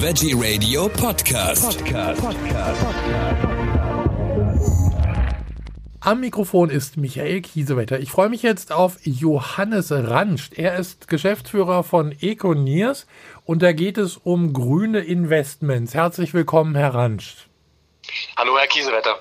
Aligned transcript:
Veggie 0.00 0.32
Radio 0.32 0.88
Podcast. 0.88 1.84
Podcast. 1.84 2.22
Am 5.98 6.20
Mikrofon 6.20 6.70
ist 6.70 6.96
Michael 6.96 7.40
Kiesewetter. 7.40 7.98
Ich 7.98 8.12
freue 8.12 8.28
mich 8.28 8.42
jetzt 8.42 8.70
auf 8.70 8.98
Johannes 9.02 9.90
Ranscht. 9.90 10.56
Er 10.56 10.76
ist 10.76 11.08
Geschäftsführer 11.08 11.82
von 11.82 12.14
Econiers 12.20 13.08
und 13.44 13.60
da 13.60 13.72
geht 13.72 13.98
es 13.98 14.16
um 14.16 14.52
grüne 14.52 15.00
Investments. 15.00 15.94
Herzlich 15.94 16.32
willkommen, 16.32 16.76
Herr 16.76 16.94
Ranscht. 16.94 17.48
Hallo, 18.36 18.56
Herr 18.56 18.68
Kiesewetter. 18.68 19.16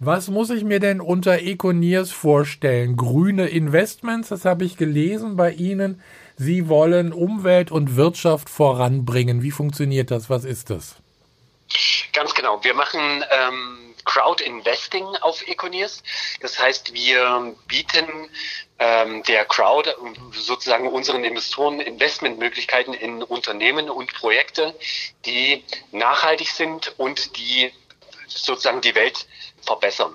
Was 0.00 0.28
muss 0.28 0.50
ich 0.50 0.64
mir 0.64 0.80
denn 0.80 1.00
unter 1.00 1.38
Econiers 1.38 2.10
vorstellen? 2.10 2.96
Grüne 2.96 3.46
Investments, 3.46 4.30
das 4.30 4.44
habe 4.44 4.64
ich 4.64 4.76
gelesen 4.76 5.36
bei 5.36 5.52
Ihnen. 5.52 6.00
Sie 6.42 6.70
wollen 6.70 7.12
Umwelt 7.12 7.70
und 7.70 7.96
Wirtschaft 7.96 8.48
voranbringen. 8.48 9.42
Wie 9.42 9.50
funktioniert 9.50 10.10
das? 10.10 10.30
Was 10.30 10.46
ist 10.46 10.70
das? 10.70 10.96
Ganz 12.14 12.32
genau. 12.32 12.64
Wir 12.64 12.72
machen 12.72 13.22
ähm, 13.30 13.94
Crowd 14.06 14.42
Investing 14.42 15.04
auf 15.20 15.46
Econiers. 15.46 16.02
Das 16.40 16.58
heißt, 16.58 16.94
wir 16.94 17.54
bieten 17.68 18.30
ähm, 18.78 19.22
der 19.24 19.44
Crowd 19.44 19.90
sozusagen 20.32 20.88
unseren 20.88 21.24
Investoren 21.24 21.78
Investmentmöglichkeiten 21.78 22.94
in 22.94 23.22
Unternehmen 23.22 23.90
und 23.90 24.10
Projekte, 24.14 24.74
die 25.26 25.62
nachhaltig 25.92 26.48
sind 26.48 26.94
und 26.96 27.36
die 27.36 27.70
sozusagen 28.28 28.80
die 28.80 28.94
Welt 28.94 29.26
verbessern. 29.60 30.14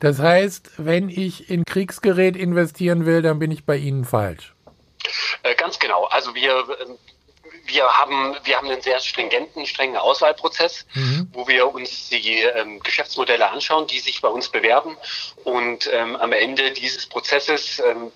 Das 0.00 0.18
heißt, 0.18 0.72
wenn 0.78 1.08
ich 1.08 1.48
in 1.48 1.64
Kriegsgerät 1.64 2.34
investieren 2.34 3.06
will, 3.06 3.22
dann 3.22 3.38
bin 3.38 3.52
ich 3.52 3.64
bei 3.64 3.76
Ihnen 3.76 4.04
falsch. 4.04 4.53
Äh, 5.42 5.54
ganz 5.54 5.78
genau. 5.78 6.04
Also 6.04 6.34
wir 6.34 6.64
ähm, 6.80 6.98
wir 7.66 7.84
haben, 7.84 8.34
wir 8.44 8.56
haben 8.56 8.68
einen 8.68 8.82
sehr 8.82 9.00
stringenten, 9.00 9.66
strengen 9.66 9.96
Auswahlprozess, 9.96 10.86
mhm. 10.94 11.28
wo 11.32 11.48
wir 11.48 11.72
uns 11.72 12.08
die 12.10 12.40
ähm, 12.40 12.80
Geschäftsmodelle 12.80 13.50
anschauen, 13.50 13.86
die 13.86 14.00
sich 14.00 14.20
bei 14.20 14.28
uns 14.28 14.48
bewerben. 14.48 14.96
Und 15.44 15.88
ähm, 15.92 16.16
am 16.16 16.32
Ende 16.32 16.72
dieses 16.72 17.06
Prozesses 17.06 17.80
ähm, 17.80 18.12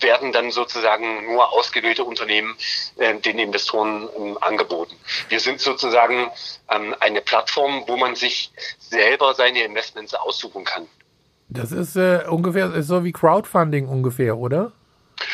werden 0.00 0.32
dann 0.32 0.50
sozusagen 0.50 1.26
nur 1.26 1.52
ausgewählte 1.52 2.04
Unternehmen 2.04 2.56
äh, 2.96 3.14
den 3.18 3.38
Investoren 3.38 4.08
ähm, 4.16 4.38
angeboten. 4.40 4.94
Wir 5.28 5.40
sind 5.40 5.60
sozusagen 5.60 6.30
ähm, 6.70 6.94
eine 7.00 7.20
Plattform, 7.20 7.84
wo 7.86 7.96
man 7.96 8.14
sich 8.14 8.52
selber 8.78 9.34
seine 9.34 9.62
Investments 9.62 10.14
aussuchen 10.14 10.64
kann. 10.64 10.86
Das 11.48 11.72
ist 11.72 11.96
äh, 11.96 12.24
ungefähr 12.28 12.74
ist 12.74 12.88
so 12.88 13.04
wie 13.04 13.12
Crowdfunding 13.12 13.88
ungefähr, 13.88 14.36
oder? 14.36 14.72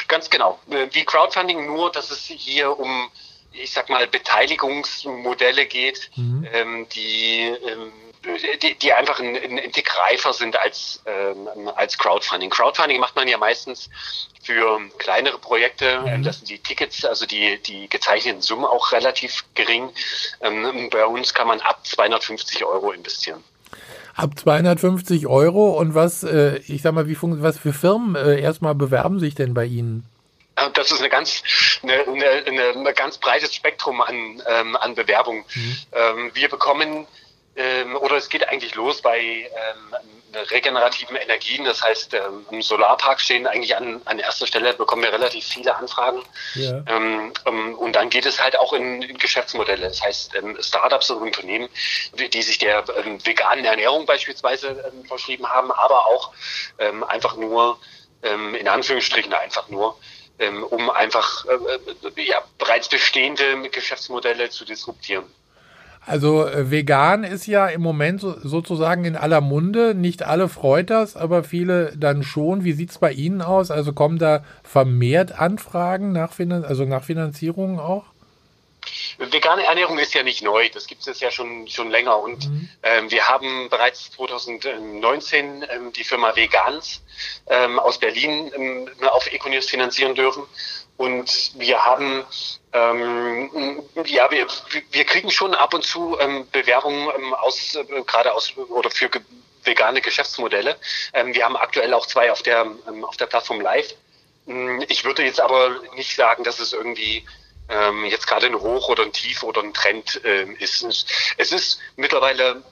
Ganz 0.08 0.30
genau. 0.30 0.58
Äh, 0.70 0.88
wie 0.92 1.04
Crowdfunding, 1.04 1.66
nur 1.66 1.90
dass 1.92 2.10
es 2.10 2.24
hier 2.24 2.78
um, 2.78 3.10
ich 3.52 3.72
sag 3.72 3.88
mal, 3.88 4.06
Beteiligungsmodelle 4.06 5.66
geht, 5.66 6.10
mhm. 6.16 6.46
ähm, 6.52 6.88
die, 6.90 7.54
ähm, 7.66 7.92
die, 8.62 8.74
die, 8.76 8.92
einfach 8.92 9.20
ein, 9.20 9.36
ein, 9.36 9.72
Tick 9.72 9.96
reifer 9.98 10.32
sind 10.32 10.56
als, 10.56 11.02
ähm, 11.04 11.68
als 11.76 11.98
Crowdfunding. 11.98 12.50
Crowdfunding 12.50 12.98
macht 12.98 13.16
man 13.16 13.28
ja 13.28 13.36
meistens 13.36 13.90
für 14.42 14.80
kleinere 14.98 15.38
Projekte. 15.38 16.00
Mhm. 16.00 16.22
Das 16.22 16.38
sind 16.38 16.48
die 16.48 16.58
Tickets, 16.58 17.04
also 17.04 17.26
die, 17.26 17.62
die 17.62 17.88
gezeichneten 17.88 18.40
Summen 18.40 18.64
auch 18.64 18.92
relativ 18.92 19.44
gering. 19.54 19.90
Ähm, 20.40 20.88
bei 20.90 21.04
uns 21.04 21.34
kann 21.34 21.46
man 21.46 21.60
ab 21.60 21.86
250 21.86 22.64
Euro 22.64 22.92
investieren 22.92 23.44
ab 24.14 24.38
250 24.38 25.26
Euro 25.26 25.78
und 25.78 25.94
was, 25.94 26.22
äh, 26.22 26.58
ich 26.66 26.82
sag 26.82 26.92
mal, 26.94 27.08
wie 27.08 27.16
was 27.20 27.58
für 27.58 27.72
Firmen 27.72 28.14
äh, 28.16 28.40
erstmal 28.40 28.74
bewerben 28.74 29.18
sich 29.18 29.34
denn 29.34 29.54
bei 29.54 29.64
Ihnen? 29.64 30.04
Das 30.74 30.92
ist 30.92 31.00
eine 31.00 31.08
ganz, 31.08 31.42
eine, 31.82 32.06
eine, 32.46 32.62
eine 32.78 32.94
ganz 32.94 33.18
breites 33.18 33.54
Spektrum 33.54 34.00
an, 34.00 34.40
ähm, 34.48 34.76
an 34.76 34.94
Bewerbungen. 34.94 35.44
Mhm. 35.54 35.76
Ähm, 35.92 36.30
wir 36.34 36.48
bekommen 36.48 37.06
ähm, 37.56 37.96
oder 37.96 38.16
es 38.16 38.28
geht 38.28 38.48
eigentlich 38.48 38.74
los 38.74 39.00
bei 39.00 39.20
ähm, 39.20 39.96
regenerativen 40.50 41.16
Energien. 41.16 41.64
Das 41.64 41.82
heißt, 41.82 42.14
ähm, 42.14 42.62
Solarparks 42.62 43.24
stehen 43.24 43.46
eigentlich 43.46 43.76
an, 43.76 44.00
an 44.04 44.18
erster 44.18 44.46
Stelle, 44.46 44.74
bekommen 44.74 45.02
wir 45.02 45.12
relativ 45.12 45.46
viele 45.46 45.74
Anfragen. 45.76 46.22
Ja. 46.54 46.82
Ähm, 46.86 47.32
ähm, 47.46 47.74
und 47.76 47.94
dann 47.94 48.10
geht 48.10 48.26
es 48.26 48.42
halt 48.42 48.58
auch 48.58 48.72
in, 48.72 49.02
in 49.02 49.18
Geschäftsmodelle. 49.18 49.86
Das 49.86 50.02
heißt, 50.02 50.34
ähm, 50.34 50.56
Startups 50.60 51.10
und 51.10 51.22
Unternehmen, 51.22 51.68
die, 52.18 52.28
die 52.28 52.42
sich 52.42 52.58
der 52.58 52.84
ähm, 53.04 53.24
veganen 53.24 53.64
Ernährung 53.64 54.06
beispielsweise 54.06 54.68
ähm, 54.92 55.04
verschrieben 55.04 55.48
haben, 55.48 55.70
aber 55.70 56.06
auch 56.06 56.32
ähm, 56.78 57.04
einfach 57.04 57.36
nur, 57.36 57.78
in 58.58 58.68
Anführungsstrichen 58.68 59.34
einfach 59.34 59.68
nur, 59.68 59.98
um 60.70 60.88
einfach 60.88 61.44
äh, 61.44 62.22
ja, 62.22 62.40
bereits 62.56 62.88
bestehende 62.88 63.68
Geschäftsmodelle 63.68 64.48
zu 64.48 64.64
disruptieren. 64.64 65.30
Also 66.06 66.46
äh, 66.46 66.70
vegan 66.70 67.24
ist 67.24 67.46
ja 67.46 67.66
im 67.68 67.80
Moment 67.80 68.20
so, 68.20 68.36
sozusagen 68.38 69.04
in 69.04 69.16
aller 69.16 69.40
Munde. 69.40 69.94
Nicht 69.94 70.22
alle 70.22 70.48
freut 70.48 70.90
das, 70.90 71.16
aber 71.16 71.44
viele 71.44 71.96
dann 71.96 72.22
schon. 72.22 72.64
Wie 72.64 72.72
sieht's 72.72 72.98
bei 72.98 73.12
Ihnen 73.12 73.40
aus? 73.40 73.70
Also 73.70 73.92
kommen 73.92 74.18
da 74.18 74.44
vermehrt 74.62 75.38
Anfragen 75.38 76.12
nach, 76.12 76.32
Finan 76.32 76.64
also 76.64 76.84
nach 76.84 77.04
Finanzierungen 77.04 77.78
auch? 77.78 78.04
Vegane 79.18 79.64
Ernährung 79.64 79.98
ist 79.98 80.14
ja 80.14 80.22
nicht 80.22 80.42
neu, 80.42 80.68
das 80.68 80.86
gibt 80.86 81.06
es 81.06 81.20
ja 81.20 81.30
schon, 81.30 81.66
schon 81.68 81.90
länger. 81.90 82.18
Und 82.18 82.48
mhm. 82.48 82.68
ähm, 82.82 83.10
wir 83.10 83.26
haben 83.28 83.68
bereits 83.70 84.10
2019 84.12 85.64
ähm, 85.68 85.92
die 85.92 86.04
Firma 86.04 86.34
Vegans 86.36 87.02
ähm, 87.46 87.78
aus 87.78 87.98
Berlin 87.98 88.50
ähm, 88.54 88.88
auf 89.08 89.32
Econius 89.32 89.70
finanzieren 89.70 90.14
dürfen. 90.14 90.42
Und 90.96 91.52
wir 91.56 91.84
haben, 91.84 92.24
ähm, 92.72 93.82
ja, 94.04 94.30
wir, 94.30 94.46
wir 94.90 95.04
kriegen 95.04 95.30
schon 95.30 95.54
ab 95.54 95.74
und 95.74 95.84
zu 95.84 96.18
ähm, 96.20 96.46
Bewerbungen 96.52 97.08
ähm, 97.16 97.34
aus, 97.34 97.74
äh, 97.74 98.02
gerade 98.06 98.32
aus 98.32 98.56
oder 98.56 98.90
für 98.90 99.08
ge 99.08 99.22
vegane 99.64 100.02
Geschäftsmodelle. 100.02 100.76
Ähm, 101.14 101.34
wir 101.34 101.44
haben 101.44 101.56
aktuell 101.56 101.94
auch 101.94 102.06
zwei 102.06 102.30
auf 102.30 102.42
der, 102.42 102.66
ähm, 102.86 103.02
auf 103.04 103.16
der 103.16 103.26
Plattform 103.26 103.62
Live. 103.62 103.94
Hm, 104.46 104.84
ich 104.88 105.04
würde 105.04 105.24
jetzt 105.24 105.40
aber 105.40 105.80
nicht 105.94 106.14
sagen, 106.14 106.44
dass 106.44 106.60
es 106.60 106.74
irgendwie 106.74 107.24
ähm, 107.70 108.04
jetzt 108.04 108.26
gerade 108.26 108.46
ein 108.46 108.60
Hoch 108.60 108.88
oder 108.88 109.04
ein 109.04 109.12
Tief 109.12 109.42
oder 109.42 109.62
ein 109.62 109.72
Trend 109.72 110.20
ähm, 110.24 110.54
ist. 110.56 110.84
Es 111.38 111.50
ist 111.50 111.80
mittlerweile 111.96 112.62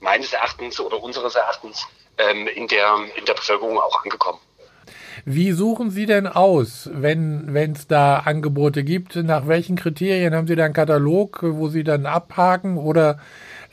meines 0.00 0.32
Erachtens 0.32 0.80
oder 0.80 1.02
unseres 1.02 1.34
Erachtens 1.34 1.86
ähm, 2.18 2.48
in, 2.48 2.68
der, 2.68 2.98
in 3.16 3.24
der 3.26 3.34
Bevölkerung 3.34 3.78
auch 3.78 4.02
angekommen. 4.02 4.40
Wie 5.24 5.52
suchen 5.52 5.90
Sie 5.90 6.06
denn 6.06 6.26
aus, 6.26 6.88
wenn 6.92 7.54
es 7.74 7.86
da 7.86 8.18
Angebote 8.18 8.84
gibt? 8.84 9.16
Nach 9.16 9.46
welchen 9.46 9.76
Kriterien 9.76 10.34
haben 10.34 10.46
Sie 10.46 10.56
da 10.56 10.64
einen 10.64 10.74
Katalog, 10.74 11.40
wo 11.42 11.68
Sie 11.68 11.84
dann 11.84 12.06
abhaken 12.06 12.76
oder 12.76 13.18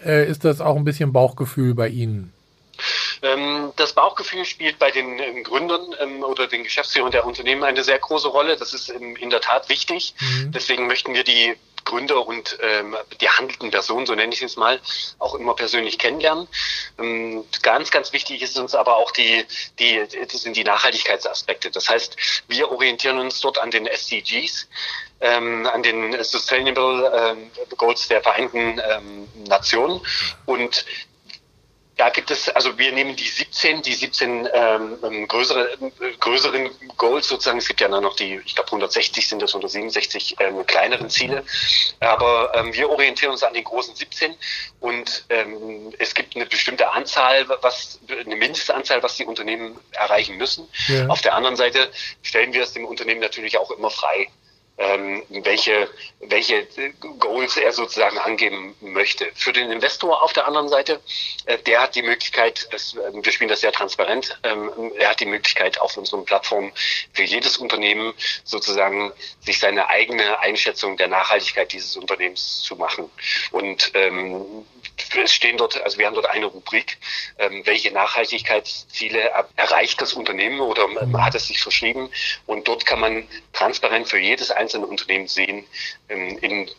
äh, 0.05 0.27
ist 0.27 0.45
das 0.45 0.61
auch 0.61 0.75
ein 0.75 0.83
bisschen 0.83 1.13
Bauchgefühl 1.13 1.73
bei 1.73 1.89
Ihnen? 1.89 2.33
Ähm, 3.21 3.71
das 3.75 3.93
Bauchgefühl 3.93 4.45
spielt 4.45 4.77
bei 4.79 4.91
den 4.91 5.19
ähm, 5.19 5.43
Gründern 5.43 5.95
ähm, 5.99 6.23
oder 6.23 6.47
den 6.47 6.63
Geschäftsführern 6.63 7.11
der 7.11 7.25
Unternehmen 7.25 7.63
eine 7.63 7.83
sehr 7.83 7.97
große 7.97 8.27
Rolle. 8.27 8.57
Das 8.57 8.73
ist 8.73 8.89
in 8.89 9.29
der 9.29 9.41
Tat 9.41 9.69
wichtig. 9.69 10.13
Mhm. 10.19 10.51
Deswegen 10.51 10.87
möchten 10.87 11.13
wir 11.13 11.23
die 11.23 11.55
Gründer 11.87 12.27
und 12.27 12.57
ähm, 12.61 12.97
die 13.21 13.29
handelnden 13.29 13.71
Personen, 13.71 14.05
so 14.05 14.13
nenne 14.13 14.33
ich 14.33 14.41
es 14.41 14.57
mal, 14.57 14.81
auch 15.19 15.35
immer 15.35 15.55
persönlich 15.55 15.97
kennenlernen. 15.97 16.47
Ähm, 16.99 17.45
ganz, 17.61 17.91
ganz 17.91 18.11
wichtig 18.11 18.41
ist 18.41 18.59
uns 18.59 18.75
aber 18.75 18.97
auch 18.97 19.11
die, 19.11 19.45
die, 19.79 20.05
das 20.29 20.41
sind 20.41 20.57
die 20.57 20.65
Nachhaltigkeitsaspekte. 20.65 21.71
Das 21.71 21.87
heißt, 21.87 22.17
wir 22.49 22.69
orientieren 22.71 23.19
uns 23.19 23.39
dort 23.39 23.57
an 23.57 23.71
den 23.71 23.87
SDGs, 23.87 24.67
ähm, 25.21 25.65
an 25.65 25.81
den 25.81 26.21
Sustainable 26.23 27.09
ähm, 27.15 27.51
Goals 27.77 28.09
der 28.09 28.21
Vereinten 28.21 28.81
ähm, 28.85 29.29
Nationen 29.47 30.01
und 30.45 30.85
da 31.97 32.09
gibt 32.09 32.29
es, 32.29 32.47
also 32.49 32.77
wir 32.77 32.91
nehmen 32.91 33.15
die 33.15 33.27
17, 33.27 33.81
die 33.81 33.93
17 33.93 34.47
ähm, 34.53 34.97
ähm, 35.03 35.27
größere, 35.27 35.73
äh, 35.73 36.11
größeren 36.19 36.69
Goals 36.95 37.27
sozusagen. 37.27 37.57
Es 37.57 37.67
gibt 37.67 37.81
ja 37.81 37.87
noch 37.87 38.15
die, 38.15 38.39
ich 38.45 38.53
glaube 38.53 38.67
160 38.67 39.27
sind 39.27 39.41
das, 39.41 39.51
167 39.51 40.35
ähm, 40.39 40.65
kleineren 40.67 41.09
Ziele. 41.09 41.43
Aber 41.99 42.51
ähm, 42.55 42.71
wir 42.73 42.89
orientieren 42.89 43.31
uns 43.31 43.41
an 43.41 43.53
den 43.53 43.63
großen 43.63 43.95
17 43.95 44.35
und 44.79 45.25
ähm, 45.29 45.91
es 45.97 46.13
gibt 46.13 46.35
eine 46.35 46.45
bestimmte 46.45 46.91
Anzahl, 46.91 47.47
was 47.61 47.99
eine 48.07 48.35
Mindestanzahl, 48.35 49.01
was 49.01 49.17
die 49.17 49.25
Unternehmen 49.25 49.79
erreichen 49.91 50.37
müssen. 50.37 50.67
Ja. 50.87 51.07
Auf 51.07 51.21
der 51.21 51.33
anderen 51.33 51.55
Seite 51.55 51.89
stellen 52.21 52.53
wir 52.53 52.61
es 52.61 52.73
dem 52.73 52.85
Unternehmen 52.85 53.21
natürlich 53.21 53.57
auch 53.57 53.71
immer 53.71 53.89
frei 53.89 54.29
ähm, 54.77 55.23
welche, 55.29 55.89
welche 56.19 56.67
Goals 57.19 57.57
er 57.57 57.71
sozusagen 57.71 58.17
angeben 58.19 58.75
möchte. 58.81 59.27
Für 59.33 59.51
den 59.51 59.71
Investor 59.71 60.21
auf 60.21 60.33
der 60.33 60.47
anderen 60.47 60.69
Seite, 60.69 61.01
äh, 61.45 61.57
der 61.59 61.81
hat 61.81 61.95
die 61.95 62.03
Möglichkeit, 62.03 62.67
das, 62.71 62.93
äh, 62.93 62.99
wir 63.13 63.31
spielen 63.31 63.49
das 63.49 63.61
sehr 63.61 63.71
transparent, 63.71 64.39
ähm, 64.43 64.91
er 64.97 65.09
hat 65.09 65.19
die 65.19 65.25
Möglichkeit 65.25 65.81
auf 65.81 65.97
unseren 65.97 66.25
Plattformen 66.25 66.71
für 67.13 67.23
jedes 67.23 67.57
Unternehmen 67.57 68.13
sozusagen 68.43 69.11
sich 69.39 69.59
seine 69.59 69.89
eigene 69.89 70.39
Einschätzung 70.39 70.97
der 70.97 71.07
Nachhaltigkeit 71.07 71.73
dieses 71.73 71.97
Unternehmens 71.97 72.61
zu 72.61 72.75
machen. 72.75 73.09
Und 73.51 73.91
ähm, 73.95 74.65
es 75.23 75.33
stehen 75.33 75.57
dort, 75.57 75.81
also 75.81 75.97
wir 75.97 76.05
haben 76.05 76.15
dort 76.15 76.29
eine 76.29 76.45
Rubrik, 76.45 76.97
ähm, 77.39 77.61
welche 77.65 77.91
Nachhaltigkeitsziele 77.91 79.31
erreicht 79.55 80.01
das 80.01 80.13
Unternehmen 80.13 80.59
oder 80.59 80.83
ähm, 81.01 81.23
hat 81.23 81.35
es 81.35 81.47
sich 81.47 81.61
verschrieben. 81.61 82.09
Und 82.45 82.67
dort 82.67 82.85
kann 82.85 82.99
man 82.99 83.27
transparent 83.53 84.07
für 84.07 84.19
jedes 84.19 84.51
einzelne 84.51 84.66
Unternehmen 84.75 85.27
sehen, 85.27 85.65
ähm, 86.09 86.37
in, 86.39 86.69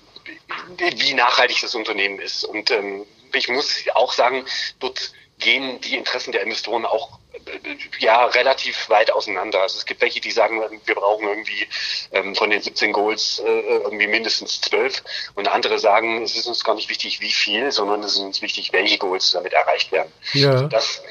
wie 0.79 1.15
nachhaltig 1.15 1.61
das 1.61 1.75
Unternehmen 1.75 2.21
ist. 2.21 2.45
Und 2.45 2.71
ähm, 2.71 3.07
ich 3.33 3.49
muss 3.49 3.85
auch 3.95 4.13
sagen, 4.13 4.45
dort 4.81 5.13
gehen 5.39 5.81
die 5.81 5.97
Interessen 5.97 6.33
der 6.33 6.43
Investoren 6.43 6.85
auch 6.85 7.19
äh, 7.33 7.77
ja 8.01 8.25
relativ 8.27 8.89
weit 8.89 9.11
auseinander. 9.11 9.63
Also 9.63 9.79
es 9.79 9.87
gibt 9.87 10.01
welche, 10.01 10.21
die 10.21 10.31
sagen, 10.31 10.61
wir 10.85 10.95
brauchen 10.95 11.29
irgendwie 11.29 11.67
ähm, 12.13 12.35
von 12.35 12.51
den 12.51 12.61
17 12.61 12.93
Goals 12.93 13.41
äh, 13.45 13.49
irgendwie 13.49 14.07
mindestens 14.07 14.61
12 14.63 15.03
und 15.35 15.49
andere 15.49 15.79
sagen, 15.79 16.23
es 16.23 16.37
ist 16.37 16.47
uns 16.47 16.65
gar 16.65 16.75
nicht 16.75 16.89
wichtig, 16.89 17.21
wie 17.21 17.33
viel, 17.33 17.71
sondern 17.71 18.03
es 18.03 18.15
ist 18.15 18.19
uns 18.19 18.43
wichtig, 18.43 18.73
welche 18.73 18.99
Goals 18.99 19.31
damit 19.31 19.53
erreicht 19.53 19.93
werden. 19.93 20.13
Ja. 20.33 20.63
Dass 20.63 21.03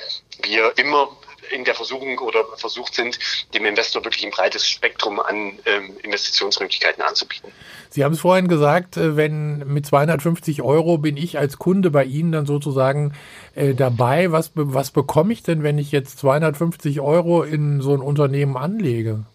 wir 0.43 0.77
immer 0.77 1.09
in 1.51 1.65
der 1.65 1.75
Versuchung 1.75 2.17
oder 2.19 2.45
versucht 2.57 2.95
sind, 2.95 3.19
dem 3.53 3.65
Investor 3.65 4.03
wirklich 4.03 4.25
ein 4.25 4.31
breites 4.31 4.67
Spektrum 4.67 5.19
an 5.19 5.59
ähm, 5.65 5.97
Investitionsmöglichkeiten 6.03 7.03
anzubieten. 7.03 7.51
Sie 7.89 8.03
haben 8.03 8.13
es 8.13 8.21
vorhin 8.21 8.47
gesagt, 8.47 8.97
äh, 8.97 9.15
wenn 9.15 9.59
mit 9.67 9.85
250 9.85 10.61
Euro 10.61 10.97
bin 10.97 11.17
ich 11.17 11.37
als 11.37 11.57
Kunde 11.57 11.91
bei 11.91 12.03
Ihnen 12.03 12.31
dann 12.31 12.45
sozusagen 12.45 13.13
äh, 13.55 13.73
dabei. 13.73 14.31
Was, 14.31 14.51
was 14.55 14.91
bekomme 14.91 15.33
ich 15.33 15.43
denn, 15.43 15.63
wenn 15.63 15.77
ich 15.77 15.91
jetzt 15.91 16.19
250 16.19 17.01
Euro 17.01 17.43
in 17.43 17.81
so 17.81 17.93
ein 17.93 18.01
Unternehmen 18.01 18.57
anlege? 18.57 19.25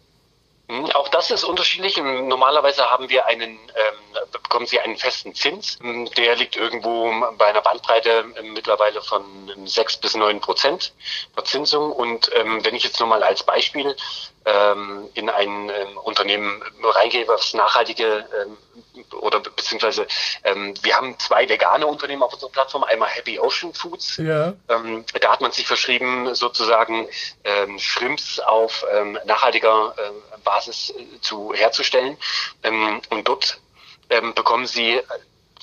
Hm, 0.68 0.86
auch 0.94 1.08
das 1.08 1.30
ist 1.30 1.44
unterschiedlich. 1.44 1.96
Normalerweise 1.96 2.84
haben 2.90 3.08
wir 3.08 3.26
einen, 3.26 3.50
ähm, 3.50 3.58
bekommen 4.32 4.66
Sie 4.66 4.80
einen 4.80 4.96
festen 4.96 5.34
Zins. 5.34 5.78
Hm, 5.80 6.10
der 6.16 6.36
liegt 6.36 6.56
irgendwo 6.56 7.12
bei 7.38 7.46
einer 7.46 7.62
Bandbreite 7.62 8.24
ähm, 8.36 8.52
mittlerweile 8.52 9.02
von 9.02 9.22
sechs 9.66 9.96
bis 9.96 10.14
neun 10.14 10.40
Prozent 10.40 10.92
Verzinsung. 11.34 11.92
Und 11.92 12.30
ähm, 12.34 12.64
wenn 12.64 12.74
ich 12.74 12.84
jetzt 12.84 13.00
nochmal 13.00 13.22
als 13.22 13.42
Beispiel 13.42 13.96
ähm, 14.44 15.08
in 15.14 15.30
ein 15.30 15.70
ähm, 15.70 15.96
Unternehmen 16.02 16.62
reingehe, 16.82 17.26
was 17.28 17.54
nachhaltige 17.54 18.26
ähm, 18.42 18.56
oder 19.20 19.40
beziehungsweise 19.40 20.06
ähm, 20.44 20.74
wir 20.82 20.96
haben 20.96 21.18
zwei 21.18 21.48
vegane 21.48 21.86
Unternehmen 21.86 22.22
auf 22.22 22.32
unserer 22.34 22.50
Plattform, 22.50 22.84
einmal 22.84 23.08
Happy 23.08 23.38
Ocean 23.38 23.72
Foods. 23.72 24.16
Ja. 24.18 24.54
Ähm, 24.68 25.04
da 25.20 25.32
hat 25.32 25.40
man 25.40 25.52
sich 25.52 25.66
verschrieben, 25.66 26.34
sozusagen 26.34 27.08
ähm, 27.44 27.78
Shrimps 27.78 28.40
auf 28.40 28.84
ähm, 28.92 29.18
nachhaltiger 29.24 29.94
äh, 29.96 30.38
Basis 30.44 30.92
zu 31.20 31.52
herzustellen. 31.54 32.16
Ähm, 32.62 33.00
und 33.10 33.28
dort 33.28 33.58
ähm, 34.12 34.34
bekommen 34.34 34.66
sie 34.66 35.00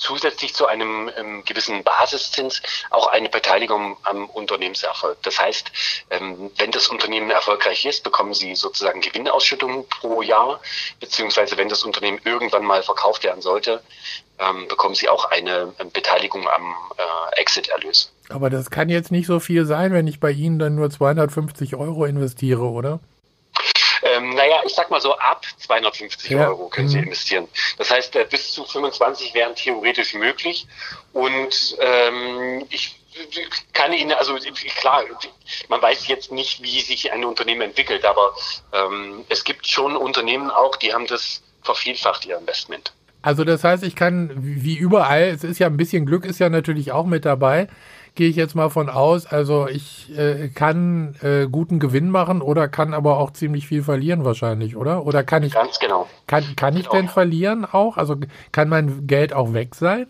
zusätzlich 0.00 0.54
zu 0.54 0.66
einem 0.66 1.10
ähm, 1.16 1.44
gewissen 1.44 1.84
Basiszins 1.84 2.62
auch 2.90 3.06
eine 3.08 3.28
Beteiligung 3.28 3.96
am 4.02 4.26
Unternehmenserfolg. 4.30 5.18
Das 5.22 5.38
heißt, 5.38 5.70
ähm, 6.10 6.50
wenn 6.56 6.70
das 6.70 6.88
Unternehmen 6.88 7.30
erfolgreich 7.30 7.84
ist, 7.84 8.02
bekommen 8.02 8.34
Sie 8.34 8.54
sozusagen 8.54 9.00
Gewinnausschüttungen 9.00 9.86
pro 9.88 10.22
Jahr, 10.22 10.60
beziehungsweise 10.98 11.56
wenn 11.58 11.68
das 11.68 11.84
Unternehmen 11.84 12.18
irgendwann 12.24 12.64
mal 12.64 12.82
verkauft 12.82 13.24
werden 13.24 13.42
sollte, 13.42 13.82
ähm, 14.38 14.66
bekommen 14.68 14.94
Sie 14.94 15.08
auch 15.08 15.26
eine 15.26 15.74
ähm, 15.78 15.90
Beteiligung 15.92 16.48
am 16.48 16.74
äh, 16.96 17.40
Exit-Erlös. 17.40 18.10
Aber 18.30 18.48
das 18.48 18.70
kann 18.70 18.88
jetzt 18.88 19.12
nicht 19.12 19.26
so 19.26 19.38
viel 19.38 19.66
sein, 19.66 19.92
wenn 19.92 20.06
ich 20.06 20.18
bei 20.18 20.30
Ihnen 20.30 20.58
dann 20.58 20.76
nur 20.76 20.90
250 20.90 21.76
Euro 21.76 22.06
investiere, 22.06 22.62
oder? 22.62 23.00
Ähm, 24.02 24.34
naja, 24.34 24.62
ich 24.64 24.74
sag 24.74 24.90
mal 24.90 25.00
so, 25.00 25.16
ab 25.16 25.44
250 25.58 26.30
ja. 26.30 26.48
Euro 26.48 26.68
können 26.68 26.88
mhm. 26.88 26.92
Sie 26.92 26.98
investieren. 26.98 27.48
Das 27.78 27.90
heißt, 27.90 28.16
äh, 28.16 28.26
bis 28.28 28.52
zu 28.52 28.64
25 28.64 29.34
wären 29.34 29.54
theoretisch 29.54 30.14
möglich. 30.14 30.66
Und 31.12 31.76
ähm, 31.80 32.64
ich 32.70 32.96
kann 33.72 33.92
Ihnen, 33.92 34.12
also 34.12 34.36
klar, 34.80 35.02
man 35.68 35.82
weiß 35.82 36.06
jetzt 36.08 36.30
nicht, 36.32 36.62
wie 36.62 36.80
sich 36.80 37.12
ein 37.12 37.24
Unternehmen 37.24 37.62
entwickelt, 37.62 38.04
aber 38.04 38.34
ähm, 38.72 39.24
es 39.28 39.44
gibt 39.44 39.66
schon 39.66 39.96
Unternehmen 39.96 40.50
auch, 40.50 40.76
die 40.76 40.92
haben 40.92 41.06
das 41.06 41.42
vervielfacht, 41.62 42.24
ihr 42.26 42.38
Investment. 42.38 42.92
Also 43.22 43.44
das 43.44 43.64
heißt, 43.64 43.82
ich 43.82 43.96
kann, 43.96 44.30
wie 44.36 44.76
überall, 44.76 45.24
es 45.24 45.44
ist 45.44 45.58
ja 45.58 45.66
ein 45.66 45.76
bisschen 45.76 46.06
Glück, 46.06 46.24
ist 46.24 46.40
ja 46.40 46.48
natürlich 46.48 46.92
auch 46.92 47.04
mit 47.04 47.24
dabei 47.24 47.68
gehe 48.20 48.28
ich 48.28 48.36
jetzt 48.36 48.54
mal 48.54 48.68
von 48.68 48.90
aus. 48.90 49.24
Also 49.24 49.66
ich 49.66 50.14
äh, 50.14 50.48
kann 50.48 51.16
äh, 51.22 51.46
guten 51.50 51.78
Gewinn 51.78 52.10
machen 52.10 52.42
oder 52.42 52.68
kann 52.68 52.92
aber 52.92 53.16
auch 53.16 53.30
ziemlich 53.32 53.66
viel 53.66 53.82
verlieren 53.82 54.26
wahrscheinlich, 54.26 54.76
oder? 54.76 55.06
Oder 55.06 55.24
kann 55.24 55.42
ich 55.42 55.54
ganz 55.54 55.78
genau. 55.78 56.06
Kann, 56.26 56.54
kann 56.54 56.76
ich 56.76 56.82
genau. 56.82 56.96
denn 56.96 57.08
verlieren 57.08 57.64
auch? 57.64 57.96
Also 57.96 58.16
kann 58.52 58.68
mein 58.68 59.06
Geld 59.06 59.32
auch 59.32 59.54
weg 59.54 59.74
sein? 59.74 60.06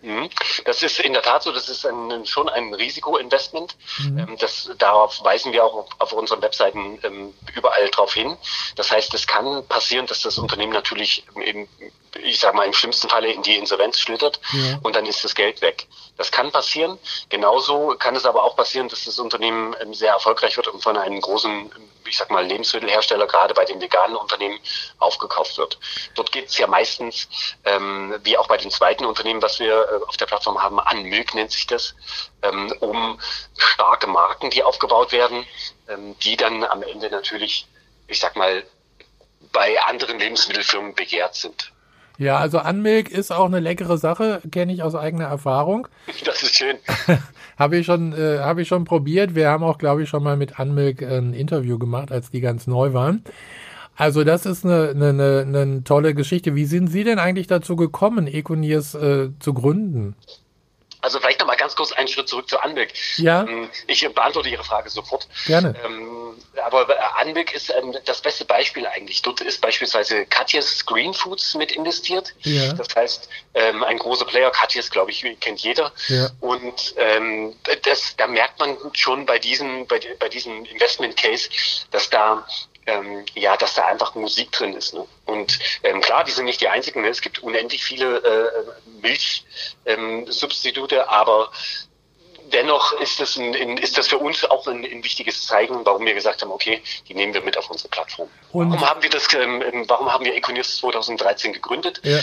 Mhm. 0.00 0.30
Das 0.64 0.82
ist 0.82 0.98
in 1.00 1.12
der 1.12 1.20
Tat 1.20 1.42
so, 1.42 1.52
das 1.52 1.68
ist 1.68 1.84
ein, 1.84 2.24
schon 2.24 2.48
ein 2.48 2.72
Risikoinvestment. 2.72 3.76
Mhm. 3.98 4.18
Ähm, 4.18 4.36
das, 4.40 4.70
darauf 4.78 5.22
weisen 5.22 5.52
wir 5.52 5.62
auch 5.62 5.88
auf 5.98 6.14
unseren 6.14 6.40
Webseiten 6.40 7.00
ähm, 7.02 7.34
überall 7.54 7.86
drauf 7.90 8.14
hin. 8.14 8.34
Das 8.76 8.90
heißt, 8.90 9.12
es 9.12 9.26
kann 9.26 9.62
passieren, 9.68 10.06
dass 10.06 10.22
das 10.22 10.38
Unternehmen 10.38 10.72
natürlich 10.72 11.26
im, 11.34 11.68
ich 12.20 12.38
sage 12.38 12.56
mal, 12.56 12.66
im 12.66 12.72
schlimmsten 12.72 13.08
Falle 13.08 13.30
in 13.32 13.42
die 13.42 13.56
Insolvenz 13.56 13.98
schlittert 13.98 14.40
ja. 14.52 14.78
und 14.82 14.96
dann 14.96 15.06
ist 15.06 15.24
das 15.24 15.34
Geld 15.34 15.62
weg. 15.62 15.86
Das 16.18 16.30
kann 16.30 16.52
passieren. 16.52 16.98
Genauso 17.30 17.96
kann 17.98 18.14
es 18.14 18.26
aber 18.26 18.44
auch 18.44 18.54
passieren, 18.54 18.88
dass 18.88 19.04
das 19.04 19.18
Unternehmen 19.18 19.74
ähm, 19.80 19.94
sehr 19.94 20.12
erfolgreich 20.12 20.56
wird 20.56 20.68
und 20.68 20.82
von 20.82 20.96
einem 20.96 21.20
großen, 21.20 21.72
ich 22.06 22.18
sag 22.18 22.30
mal, 22.30 22.44
Lebensmittelhersteller, 22.44 23.26
gerade 23.26 23.54
bei 23.54 23.64
den 23.64 23.80
veganen 23.80 24.16
Unternehmen, 24.16 24.58
aufgekauft 24.98 25.56
wird. 25.56 25.78
Dort 26.14 26.30
geht 26.30 26.48
es 26.48 26.58
ja 26.58 26.66
meistens, 26.66 27.28
ähm, 27.64 28.14
wie 28.24 28.36
auch 28.36 28.46
bei 28.46 28.58
den 28.58 28.70
zweiten 28.70 29.06
Unternehmen, 29.06 29.40
was 29.40 29.58
wir 29.58 29.72
äh, 29.72 30.06
auf 30.06 30.16
der 30.18 30.26
Plattform 30.26 30.62
haben, 30.62 30.78
an 30.80 31.02
Milk 31.04 31.34
nennt 31.34 31.50
sich 31.50 31.66
das, 31.66 31.94
ähm, 32.42 32.72
um 32.80 33.18
starke 33.56 34.06
Marken, 34.06 34.50
die 34.50 34.62
aufgebaut 34.62 35.12
werden, 35.12 35.46
ähm, 35.88 36.18
die 36.20 36.36
dann 36.36 36.62
am 36.64 36.82
Ende 36.82 37.08
natürlich, 37.10 37.66
ich 38.06 38.20
sag 38.20 38.36
mal, 38.36 38.64
bei 39.50 39.82
anderen 39.82 40.18
Lebensmittelfirmen 40.18 40.94
begehrt 40.94 41.34
sind. 41.34 41.72
Ja, 42.18 42.38
also 42.38 42.58
Anmilk 42.58 43.10
ist 43.10 43.32
auch 43.32 43.46
eine 43.46 43.60
leckere 43.60 43.98
Sache, 43.98 44.40
kenne 44.50 44.72
ich 44.72 44.82
aus 44.82 44.94
eigener 44.94 45.26
Erfahrung. 45.26 45.88
Das 46.24 46.42
ist 46.42 46.54
schön. 46.54 46.76
habe 47.58 47.76
ich 47.76 47.86
schon, 47.86 48.12
äh, 48.12 48.38
habe 48.38 48.62
ich 48.62 48.68
schon 48.68 48.84
probiert. 48.84 49.34
Wir 49.34 49.48
haben 49.48 49.64
auch, 49.64 49.78
glaube 49.78 50.02
ich, 50.02 50.08
schon 50.08 50.22
mal 50.22 50.36
mit 50.36 50.60
Anmilk 50.60 51.02
ein 51.02 51.34
Interview 51.34 51.78
gemacht, 51.78 52.12
als 52.12 52.30
die 52.30 52.40
ganz 52.40 52.66
neu 52.66 52.92
waren. 52.92 53.24
Also 53.96 54.24
das 54.24 54.46
ist 54.46 54.64
eine, 54.64 54.90
eine, 54.90 55.08
eine, 55.08 55.60
eine 55.60 55.84
tolle 55.84 56.14
Geschichte. 56.14 56.54
Wie 56.54 56.64
sind 56.64 56.88
Sie 56.88 57.04
denn 57.04 57.18
eigentlich 57.18 57.46
dazu 57.46 57.76
gekommen, 57.76 58.26
Econiers 58.26 58.94
äh, 58.94 59.30
zu 59.38 59.54
gründen? 59.54 60.16
Also 61.02 61.18
vielleicht 61.18 61.40
noch 61.40 61.48
mal 61.48 61.56
ganz 61.56 61.74
kurz 61.74 61.92
einen 61.92 62.08
Schritt 62.08 62.28
zurück 62.28 62.48
zu 62.48 62.58
Anblick. 62.60 62.94
Ja. 63.16 63.44
Ähm, 63.46 63.68
ich 63.88 64.08
beantworte 64.14 64.48
Ihre 64.48 64.64
Frage 64.64 64.88
sofort. 64.88 65.28
Gerne. 65.46 65.74
Ähm, 65.84 66.21
aber 66.64 66.86
Anblick 67.18 67.54
ist 67.54 67.70
ähm, 67.70 67.96
das 68.04 68.20
beste 68.20 68.44
Beispiel 68.44 68.86
eigentlich. 68.86 69.22
Dort 69.22 69.40
ist 69.40 69.60
beispielsweise 69.60 70.26
Katjes 70.26 70.84
Green 70.86 71.14
Foods 71.14 71.54
mit 71.54 71.72
investiert. 71.72 72.34
Ja. 72.40 72.72
Das 72.72 72.94
heißt, 72.94 73.28
ähm, 73.54 73.82
ein 73.84 73.98
großer 73.98 74.24
Player, 74.24 74.50
Katjes, 74.50 74.90
glaube 74.90 75.10
ich, 75.10 75.24
kennt 75.40 75.60
jeder. 75.60 75.92
Ja. 76.08 76.30
Und 76.40 76.94
ähm, 76.96 77.54
das, 77.82 78.16
da 78.16 78.26
merkt 78.26 78.58
man 78.58 78.76
schon 78.92 79.26
bei 79.26 79.38
diesem, 79.38 79.86
bei, 79.86 80.00
bei 80.18 80.28
diesem 80.28 80.64
Investment 80.64 81.16
Case, 81.16 81.48
dass 81.90 82.10
da 82.10 82.46
ähm, 82.86 83.24
ja, 83.34 83.56
dass 83.56 83.74
da 83.74 83.86
einfach 83.86 84.14
Musik 84.14 84.52
drin 84.52 84.74
ist. 84.74 84.94
Ne? 84.94 85.06
Und 85.26 85.58
ähm, 85.84 86.00
klar, 86.00 86.24
die 86.24 86.32
sind 86.32 86.46
nicht 86.46 86.60
die 86.60 86.68
einzigen. 86.68 87.02
Ne? 87.02 87.08
Es 87.08 87.20
gibt 87.20 87.38
unendlich 87.40 87.84
viele 87.84 88.16
äh, 88.18 88.50
Milchsubstitute, 89.82 90.96
ähm, 90.96 91.04
aber 91.06 91.52
dennoch 92.52 92.92
ist 93.00 93.20
das, 93.20 93.36
ein, 93.36 93.54
ist 93.78 93.98
das 93.98 94.08
für 94.08 94.18
uns 94.18 94.44
auch 94.44 94.66
ein, 94.66 94.84
ein, 94.84 95.04
wichtiges 95.04 95.46
Zeichen, 95.46 95.84
warum 95.84 96.04
wir 96.04 96.14
gesagt 96.14 96.42
haben, 96.42 96.50
okay, 96.50 96.82
die 97.08 97.14
nehmen 97.14 97.34
wir 97.34 97.42
mit 97.42 97.56
auf 97.58 97.70
unsere 97.70 97.88
Plattform. 97.88 98.28
Und 98.52 98.70
warum 98.70 98.88
haben 98.88 99.02
wir 99.02 99.10
das, 99.10 99.32
ähm, 99.34 99.62
ähm 99.62 99.84
warum 99.88 100.12
haben 100.12 100.24
wir 100.24 100.34
Econius 100.34 100.76
2013 100.78 101.52
gegründet? 101.52 102.00
Ja. 102.04 102.20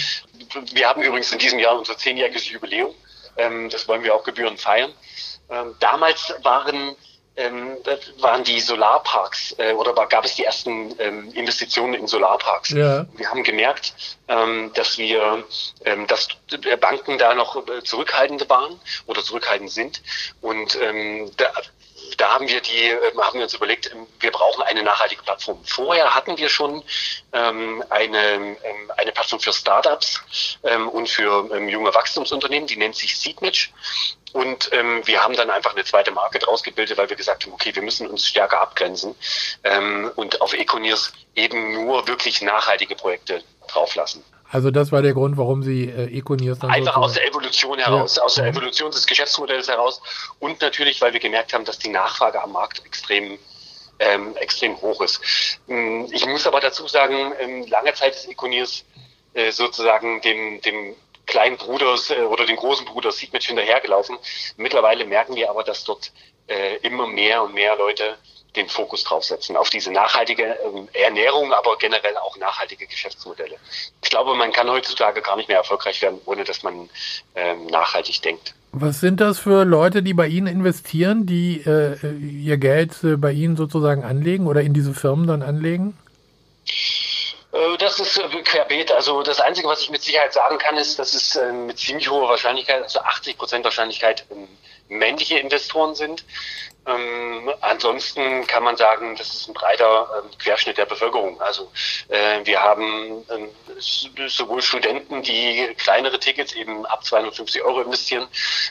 Wir 0.71 0.87
haben 0.87 1.01
übrigens 1.01 1.31
in 1.31 1.39
diesem 1.39 1.59
Jahr 1.59 1.77
unser 1.77 1.97
zehnjähriges 1.97 2.49
Jubiläum. 2.49 2.93
Ähm, 3.37 3.69
das 3.69 3.87
wollen 3.87 4.03
wir 4.03 4.15
auch 4.15 4.23
gebührend 4.23 4.59
feiern. 4.59 4.93
Damals 5.79 6.35
waren 6.43 6.95
ähm, 7.39 7.77
waren 8.19 8.43
die 8.43 8.59
Solarparks 8.59 9.55
äh, 9.57 9.73
oder 9.73 9.95
war, 9.95 10.07
gab 10.07 10.25
es 10.25 10.35
die 10.35 10.43
ersten 10.43 10.93
ähm, 10.99 11.31
Investitionen 11.33 11.93
in 11.93 12.07
Solarparks. 12.07 12.71
Ja. 12.71 13.05
Wir 13.15 13.29
haben 13.29 13.43
gemerkt, 13.43 13.93
ähm, 14.27 14.71
dass 14.75 14.97
wir, 14.97 15.43
ähm, 15.85 16.05
dass 16.07 16.27
Banken 16.81 17.17
da 17.17 17.33
noch 17.33 17.55
äh, 17.67 17.81
zurückhaltend 17.83 18.49
waren 18.49 18.79
oder 19.07 19.23
zurückhaltend 19.23 19.71
sind 19.71 20.01
und 20.41 20.77
ähm, 20.81 21.31
da, 21.37 21.51
da 22.17 22.33
haben 22.33 22.47
wir 22.47 22.61
die, 22.61 22.85
ähm, 22.85 23.21
haben 23.21 23.35
wir 23.35 23.43
uns 23.43 23.53
überlegt, 23.53 23.91
ähm, 23.91 24.07
wir 24.19 24.31
brauchen 24.31 24.63
eine 24.63 24.83
nachhaltige 24.83 25.23
Plattform. 25.23 25.63
Vorher 25.65 26.13
hatten 26.15 26.37
wir 26.37 26.49
schon 26.49 26.83
ähm, 27.33 27.83
eine, 27.89 28.35
ähm, 28.35 28.57
eine 28.97 29.11
Plattform 29.11 29.39
für 29.39 29.53
Startups 29.53 30.21
ähm, 30.63 30.89
und 30.89 31.09
für 31.09 31.49
ähm, 31.53 31.69
junge 31.69 31.93
Wachstumsunternehmen, 31.93 32.67
die 32.67 32.77
nennt 32.77 32.95
sich 32.95 33.17
Seedmatch. 33.19 33.71
Und 34.31 34.69
ähm, 34.73 35.01
wir 35.05 35.23
haben 35.23 35.35
dann 35.35 35.49
einfach 35.49 35.73
eine 35.73 35.83
zweite 35.83 36.11
Marke 36.11 36.39
draus 36.39 36.61
gebildet, 36.61 36.97
weil 36.97 37.09
wir 37.09 37.17
gesagt 37.17 37.45
haben, 37.45 37.53
okay, 37.53 37.73
wir 37.73 37.81
müssen 37.81 38.07
uns 38.07 38.27
stärker 38.27 38.61
abgrenzen 38.61 39.15
ähm, 39.63 40.11
und 40.15 40.41
auf 40.41 40.53
Econiers 40.53 41.11
eben 41.35 41.73
nur 41.73 42.07
wirklich 42.07 42.41
nachhaltige 42.41 42.95
Projekte 42.95 43.43
drauflassen. 43.67 44.23
Also 44.51 44.71
das 44.71 44.91
war 44.91 45.01
der 45.01 45.13
Grund, 45.13 45.37
warum 45.37 45.61
Sie 45.61 45.89
äh, 45.89 46.17
Econiers 46.17 46.59
dann 46.59 46.71
Einfach 46.71 46.97
aus 46.97 47.13
der 47.13 47.27
Evolution 47.27 47.77
heraus, 47.77 48.15
ja. 48.15 48.23
aus 48.23 48.35
der 48.35 48.47
Evolution 48.47 48.89
des 48.91 49.05
Geschäftsmodells 49.05 49.67
heraus 49.67 50.01
und 50.39 50.61
natürlich, 50.61 51.01
weil 51.01 51.13
wir 51.13 51.19
gemerkt 51.19 51.53
haben, 51.53 51.65
dass 51.65 51.77
die 51.77 51.89
Nachfrage 51.89 52.41
am 52.41 52.51
Markt 52.51 52.83
extrem 52.85 53.37
ähm, 53.99 54.35
extrem 54.37 54.81
hoch 54.81 55.01
ist. 55.01 55.21
Hm, 55.67 56.07
ich 56.11 56.25
muss 56.25 56.47
aber 56.47 56.61
dazu 56.61 56.87
sagen, 56.87 57.33
ähm, 57.39 57.67
lange 57.67 57.93
Zeit 57.93 58.15
ist 58.15 58.29
Econiers 58.29 58.85
äh, 59.33 59.51
sozusagen 59.51 60.21
dem, 60.21 60.61
dem 60.61 60.95
kleinen 61.25 61.57
Bruders 61.57 62.09
äh, 62.09 62.21
oder 62.21 62.45
den 62.45 62.55
großen 62.55 62.85
Bruder 62.85 63.11
Siegmet 63.11 63.43
hinterhergelaufen. 63.43 64.17
Mittlerweile 64.57 65.05
merken 65.05 65.35
wir 65.35 65.49
aber, 65.49 65.63
dass 65.63 65.83
dort 65.83 66.11
äh, 66.47 66.77
immer 66.77 67.07
mehr 67.07 67.43
und 67.43 67.53
mehr 67.53 67.75
Leute 67.75 68.17
den 68.55 68.67
Fokus 68.67 69.03
draufsetzen, 69.03 69.55
auf 69.55 69.69
diese 69.69 69.91
nachhaltige 69.91 70.57
ähm, 70.65 70.87
Ernährung, 70.93 71.53
aber 71.53 71.77
generell 71.77 72.17
auch 72.17 72.35
nachhaltige 72.37 72.87
Geschäftsmodelle. 72.87 73.55
Ich 74.03 74.09
glaube, 74.09 74.35
man 74.35 74.51
kann 74.51 74.69
heutzutage 74.69 75.21
gar 75.21 75.35
nicht 75.35 75.49
mehr 75.49 75.57
erfolgreich 75.57 76.01
werden, 76.01 76.19
ohne 76.25 76.43
dass 76.43 76.63
man 76.63 76.89
ähm, 77.35 77.67
nachhaltig 77.67 78.21
denkt. 78.21 78.55
Was 78.71 78.99
sind 78.99 79.19
das 79.19 79.39
für 79.39 79.63
Leute, 79.65 80.03
die 80.03 80.13
bei 80.13 80.27
Ihnen 80.27 80.47
investieren, 80.47 81.25
die 81.25 81.61
äh, 81.65 81.97
ihr 82.07 82.57
Geld 82.57 83.03
äh, 83.03 83.17
bei 83.17 83.31
Ihnen 83.31 83.55
sozusagen 83.55 84.03
anlegen 84.03 84.47
oder 84.47 84.61
in 84.61 84.73
diese 84.73 84.93
Firmen 84.93 85.27
dann 85.27 85.41
anlegen? 85.41 85.97
Äh, 87.51 87.77
das 87.77 87.99
ist 87.99 88.17
äh, 88.17 88.41
querbeet. 88.43 88.91
Also 88.91 89.23
das 89.23 89.39
Einzige, 89.39 89.67
was 89.67 89.81
ich 89.81 89.89
mit 89.89 90.01
Sicherheit 90.01 90.33
sagen 90.33 90.57
kann, 90.57 90.77
ist, 90.77 90.99
dass 90.99 91.13
es 91.13 91.35
äh, 91.35 91.51
mit 91.51 91.79
ziemlich 91.79 92.09
hoher 92.09 92.29
Wahrscheinlichkeit, 92.29 92.83
also 92.83 92.99
80 92.99 93.37
Prozent 93.37 93.63
Wahrscheinlichkeit, 93.63 94.25
ähm, 94.31 94.47
männliche 94.87 95.39
Investoren 95.39 95.95
sind. 95.95 96.23
Ansonsten 97.61 98.47
kann 98.47 98.63
man 98.63 98.77
sagen, 98.77 99.15
das 99.15 99.33
ist 99.33 99.47
ein 99.47 99.53
breiter 99.53 100.09
ähm, 100.17 100.29
Querschnitt 100.37 100.77
der 100.77 100.85
Bevölkerung. 100.85 101.39
Also 101.41 101.71
äh, 102.07 102.39
wir 102.43 102.61
haben 102.61 103.25
ähm, 103.29 103.49
sowohl 104.27 104.61
Studenten, 104.61 105.21
die 105.21 105.73
kleinere 105.77 106.19
Tickets 106.19 106.53
eben 106.53 106.85
ab 106.85 107.03
250 107.03 107.61
Euro 107.63 107.81
investieren, 107.81 108.27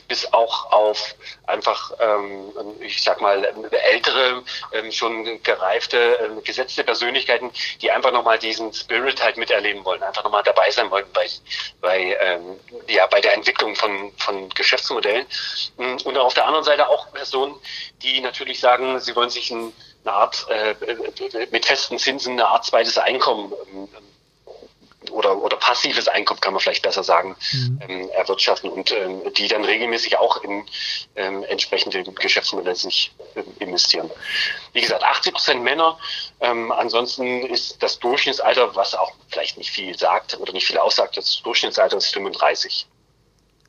bis 0.08 0.32
auch 0.32 0.72
auf 0.72 1.14
einfach, 1.46 1.92
ähm, 2.00 2.52
ich 2.80 3.02
sag 3.02 3.20
mal, 3.20 3.44
ältere, 3.70 4.42
schon 4.90 5.42
gereifte, 5.42 6.40
gesetzte 6.44 6.84
Persönlichkeiten, 6.84 7.50
die 7.80 7.90
einfach 7.90 8.12
nochmal 8.12 8.38
diesen 8.38 8.72
Spirit 8.72 9.22
halt 9.22 9.36
miterleben 9.36 9.84
wollen, 9.84 10.02
einfach 10.02 10.24
nochmal 10.24 10.42
dabei 10.42 10.70
sein 10.70 10.90
wollen 10.90 11.06
bei, 11.12 11.26
bei, 11.80 12.38
ja, 12.86 13.06
bei 13.06 13.20
der 13.20 13.34
Entwicklung 13.34 13.74
von, 13.74 14.12
von 14.18 14.48
Geschäftsmodellen. 14.50 15.26
Und 15.76 16.18
auf 16.18 16.34
der 16.34 16.46
anderen 16.46 16.64
Seite 16.64 16.88
auch 16.88 17.10
Personen, 17.12 17.54
die 18.02 18.20
natürlich 18.20 18.60
sagen, 18.60 18.77
sie 19.00 19.14
wollen 19.16 19.30
sich 19.30 19.50
ein, 19.50 19.72
eine 20.04 20.14
Art 20.14 20.46
äh, 20.50 20.74
mit 21.50 21.66
festen 21.66 21.98
Zinsen 21.98 22.34
eine 22.34 22.46
Art 22.46 22.64
zweites 22.64 22.98
Einkommen 22.98 23.52
ähm, 23.72 23.88
oder, 25.10 25.36
oder 25.42 25.56
passives 25.56 26.08
Einkommen 26.08 26.40
kann 26.40 26.52
man 26.52 26.60
vielleicht 26.60 26.82
besser 26.82 27.02
sagen, 27.02 27.36
mhm. 27.52 27.80
ähm, 27.88 28.10
erwirtschaften 28.10 28.70
und 28.70 28.90
ähm, 28.90 29.22
die 29.34 29.48
dann 29.48 29.64
regelmäßig 29.64 30.18
auch 30.18 30.42
in 30.42 30.66
ähm, 31.16 31.44
entsprechende 31.44 32.02
Geschäftsmodelle 32.02 32.74
sich 32.74 33.12
ähm, 33.36 33.44
investieren. 33.58 34.10
Wie 34.72 34.80
gesagt, 34.80 35.02
80 35.02 35.32
Prozent 35.32 35.62
Männer. 35.62 35.98
Ähm, 36.40 36.72
ansonsten 36.72 37.46
ist 37.46 37.82
das 37.82 37.98
Durchschnittsalter, 37.98 38.74
was 38.76 38.94
auch 38.94 39.12
vielleicht 39.28 39.58
nicht 39.58 39.70
viel 39.70 39.96
sagt 39.96 40.38
oder 40.38 40.52
nicht 40.52 40.66
viel 40.66 40.78
aussagt, 40.78 41.16
das 41.16 41.42
Durchschnittsalter 41.42 41.96
ist 41.96 42.12
35. 42.12 42.86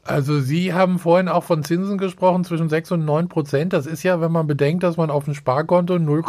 Also 0.09 0.39
Sie 0.39 0.73
haben 0.73 0.97
vorhin 0.97 1.29
auch 1.29 1.43
von 1.43 1.63
Zinsen 1.63 1.97
gesprochen, 1.97 2.43
zwischen 2.43 2.69
6 2.69 2.91
und 2.91 3.05
9 3.05 3.29
Prozent. 3.29 3.73
Das 3.73 3.85
ist 3.85 4.03
ja, 4.03 4.19
wenn 4.21 4.31
man 4.31 4.47
bedenkt, 4.47 4.83
dass 4.83 4.97
man 4.97 5.11
auf 5.11 5.25
dem 5.25 5.35
Sparkonto 5.35 5.99
0, 5.99 6.23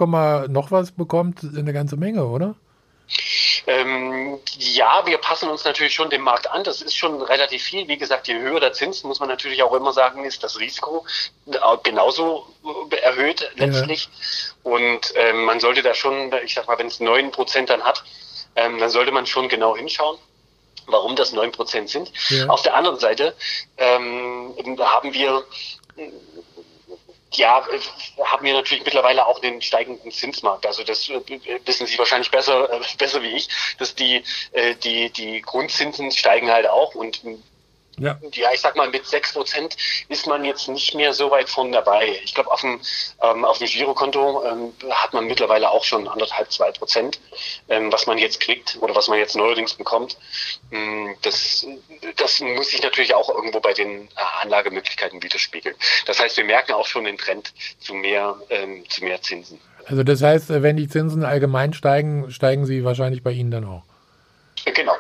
noch 0.48 0.70
was 0.70 0.92
bekommt, 0.92 1.40
eine 1.42 1.72
ganze 1.72 1.96
Menge, 1.96 2.26
oder? 2.26 2.54
Ähm, 3.66 4.38
ja, 4.58 5.02
wir 5.04 5.18
passen 5.18 5.48
uns 5.48 5.64
natürlich 5.64 5.94
schon 5.94 6.10
dem 6.10 6.22
Markt 6.22 6.50
an. 6.50 6.62
Das 6.62 6.80
ist 6.82 6.96
schon 6.96 7.20
relativ 7.22 7.62
viel. 7.62 7.88
Wie 7.88 7.98
gesagt, 7.98 8.28
je 8.28 8.38
höher 8.38 8.60
der 8.60 8.72
Zins, 8.72 9.02
muss 9.02 9.18
man 9.18 9.28
natürlich 9.28 9.62
auch 9.62 9.74
immer 9.74 9.92
sagen, 9.92 10.24
ist 10.24 10.44
das 10.44 10.58
Risiko 10.60 11.04
genauso 11.82 12.46
erhöht 13.02 13.50
letztlich. 13.56 14.08
Ja. 14.64 14.72
Und 14.72 15.12
ähm, 15.16 15.44
man 15.44 15.58
sollte 15.58 15.82
da 15.82 15.94
schon, 15.94 16.30
ich 16.44 16.54
sag 16.54 16.68
mal, 16.68 16.78
wenn 16.78 16.86
es 16.86 17.00
9 17.00 17.30
Prozent 17.30 17.70
dann 17.70 17.82
hat, 17.82 18.04
ähm, 18.56 18.78
dann 18.78 18.90
sollte 18.90 19.12
man 19.12 19.26
schon 19.26 19.48
genau 19.48 19.76
hinschauen 19.76 20.18
warum 20.92 21.16
das 21.16 21.32
neun 21.32 21.52
Prozent 21.52 21.90
sind. 21.90 22.12
Ja. 22.28 22.48
Auf 22.48 22.62
der 22.62 22.74
anderen 22.74 22.98
Seite 22.98 23.34
ähm, 23.78 24.54
haben 24.80 25.12
wir 25.12 25.44
ja, 27.34 27.64
haben 28.24 28.44
wir 28.44 28.54
natürlich 28.54 28.84
mittlerweile 28.84 29.26
auch 29.26 29.38
den 29.38 29.62
steigenden 29.62 30.10
Zinsmarkt. 30.10 30.66
Also 30.66 30.82
das 30.82 31.08
äh, 31.08 31.20
wissen 31.64 31.86
Sie 31.86 31.98
wahrscheinlich 31.98 32.30
besser, 32.30 32.70
äh, 32.72 32.80
besser 32.98 33.22
wie 33.22 33.34
ich, 33.34 33.48
dass 33.78 33.94
die, 33.94 34.22
äh, 34.52 34.74
die, 34.76 35.10
die 35.10 35.40
Grundzinsen 35.40 36.10
steigen 36.10 36.50
halt 36.50 36.68
auch 36.68 36.94
und 36.94 37.20
ja. 37.98 38.18
ja, 38.32 38.50
ich 38.52 38.60
sag 38.60 38.76
mal, 38.76 38.88
mit 38.88 39.06
sechs 39.06 39.32
Prozent 39.32 39.76
ist 40.08 40.26
man 40.26 40.44
jetzt 40.44 40.68
nicht 40.68 40.94
mehr 40.94 41.12
so 41.12 41.30
weit 41.30 41.48
von 41.48 41.72
dabei. 41.72 42.20
Ich 42.24 42.34
glaube, 42.34 42.50
auf 42.50 42.60
dem, 42.60 42.80
ähm, 43.22 43.44
auf 43.44 43.58
dem 43.58 43.66
Girokonto 43.66 44.44
ähm, 44.44 44.72
hat 44.90 45.12
man 45.12 45.26
mittlerweile 45.26 45.70
auch 45.70 45.84
schon 45.84 46.08
anderthalb, 46.08 46.50
zwei 46.50 46.70
Prozent, 46.70 47.20
ähm, 47.68 47.92
was 47.92 48.06
man 48.06 48.18
jetzt 48.18 48.40
kriegt 48.40 48.78
oder 48.80 48.94
was 48.94 49.08
man 49.08 49.18
jetzt 49.18 49.36
neuerdings 49.36 49.74
bekommt. 49.74 50.16
Ähm, 50.72 51.14
das, 51.22 51.66
das 52.16 52.40
muss 52.40 52.70
sich 52.70 52.82
natürlich 52.82 53.14
auch 53.14 53.28
irgendwo 53.28 53.60
bei 53.60 53.72
den 53.72 54.06
äh, 54.06 54.08
Anlagemöglichkeiten 54.42 55.22
widerspiegeln. 55.22 55.74
Das 56.06 56.20
heißt, 56.20 56.36
wir 56.36 56.44
merken 56.44 56.72
auch 56.72 56.86
schon 56.86 57.04
den 57.04 57.18
Trend 57.18 57.52
zu 57.80 57.94
mehr, 57.94 58.36
ähm, 58.48 58.84
zu 58.88 59.04
mehr 59.04 59.20
Zinsen. 59.20 59.60
Also 59.86 60.04
das 60.04 60.22
heißt, 60.22 60.50
wenn 60.62 60.76
die 60.76 60.88
Zinsen 60.88 61.24
allgemein 61.24 61.72
steigen, 61.72 62.30
steigen 62.30 62.64
sie 62.66 62.84
wahrscheinlich 62.84 63.22
bei 63.22 63.32
Ihnen 63.32 63.50
dann 63.50 63.64
auch? 63.64 63.82
Genau, 64.64 64.94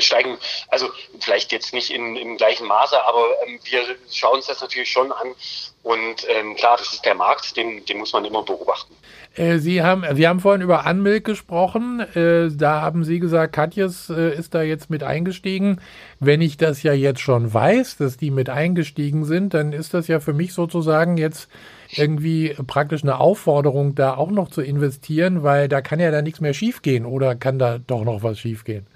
steigen, 0.00 0.38
also 0.68 0.88
vielleicht 1.20 1.52
jetzt 1.52 1.72
nicht 1.72 1.90
in, 1.90 2.16
im 2.16 2.36
gleichen 2.36 2.66
Maße, 2.66 3.02
aber 3.04 3.26
ähm, 3.46 3.60
wir 3.64 3.96
schauen 4.10 4.36
uns 4.36 4.46
das 4.46 4.60
natürlich 4.60 4.90
schon 4.90 5.12
an. 5.12 5.34
Und 5.82 6.26
ähm, 6.28 6.56
klar, 6.56 6.76
das 6.76 6.92
ist 6.92 7.04
der 7.04 7.14
Markt, 7.14 7.56
den, 7.56 7.84
den 7.86 7.98
muss 7.98 8.12
man 8.12 8.24
immer 8.24 8.42
beobachten. 8.42 8.94
Äh, 9.34 9.58
Sie 9.58 9.82
haben, 9.82 10.04
wir 10.12 10.28
haben 10.28 10.40
vorhin 10.40 10.60
über 10.60 10.84
Anmilk 10.86 11.24
gesprochen. 11.24 12.00
Äh, 12.14 12.50
da 12.54 12.82
haben 12.82 13.04
Sie 13.04 13.20
gesagt, 13.20 13.54
Katjes 13.54 14.10
äh, 14.10 14.34
ist 14.34 14.54
da 14.54 14.62
jetzt 14.62 14.90
mit 14.90 15.02
eingestiegen. 15.02 15.80
Wenn 16.18 16.40
ich 16.40 16.56
das 16.56 16.82
ja 16.82 16.92
jetzt 16.92 17.20
schon 17.20 17.52
weiß, 17.52 17.96
dass 17.96 18.16
die 18.16 18.30
mit 18.30 18.50
eingestiegen 18.50 19.24
sind, 19.24 19.54
dann 19.54 19.72
ist 19.72 19.94
das 19.94 20.08
ja 20.08 20.20
für 20.20 20.32
mich 20.34 20.52
sozusagen 20.52 21.16
jetzt 21.16 21.48
irgendwie 21.96 22.54
praktisch 22.66 23.02
eine 23.02 23.18
Aufforderung, 23.18 23.94
da 23.94 24.14
auch 24.16 24.30
noch 24.30 24.48
zu 24.48 24.62
investieren, 24.62 25.42
weil 25.42 25.68
da 25.68 25.80
kann 25.80 25.98
ja 25.98 26.10
da 26.10 26.22
nichts 26.22 26.40
mehr 26.40 26.54
schiefgehen 26.54 27.04
oder 27.04 27.34
kann 27.34 27.58
da 27.58 27.78
doch 27.78 28.04
noch 28.04 28.22
was 28.22 28.38
schiefgehen? 28.38 28.86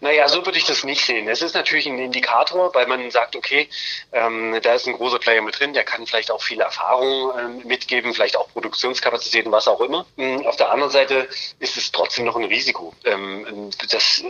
Naja, 0.00 0.28
so 0.28 0.44
würde 0.44 0.58
ich 0.58 0.64
das 0.64 0.84
nicht 0.84 1.04
sehen. 1.04 1.28
Es 1.28 1.42
ist 1.42 1.54
natürlich 1.54 1.86
ein 1.86 1.98
Indikator, 1.98 2.74
weil 2.74 2.86
man 2.86 3.10
sagt, 3.10 3.36
okay, 3.36 3.68
ähm, 4.12 4.56
da 4.62 4.74
ist 4.74 4.86
ein 4.86 4.94
großer 4.94 5.18
Player 5.18 5.42
mit 5.42 5.58
drin, 5.58 5.72
der 5.72 5.84
kann 5.84 6.06
vielleicht 6.06 6.30
auch 6.30 6.33
viel 6.42 6.60
Erfahrung 6.60 7.32
ähm, 7.38 7.62
mitgeben, 7.66 8.14
vielleicht 8.14 8.36
auch 8.36 8.48
Produktionskapazitäten, 8.52 9.52
was 9.52 9.68
auch 9.68 9.80
immer. 9.80 10.06
Mhm, 10.16 10.46
auf 10.46 10.56
der 10.56 10.70
anderen 10.70 10.92
Seite 10.92 11.28
ist 11.58 11.76
es 11.76 11.92
trotzdem 11.92 12.24
noch 12.24 12.36
ein 12.36 12.44
Risiko. 12.44 12.94
Ähm, 13.04 13.70
das 13.90 14.22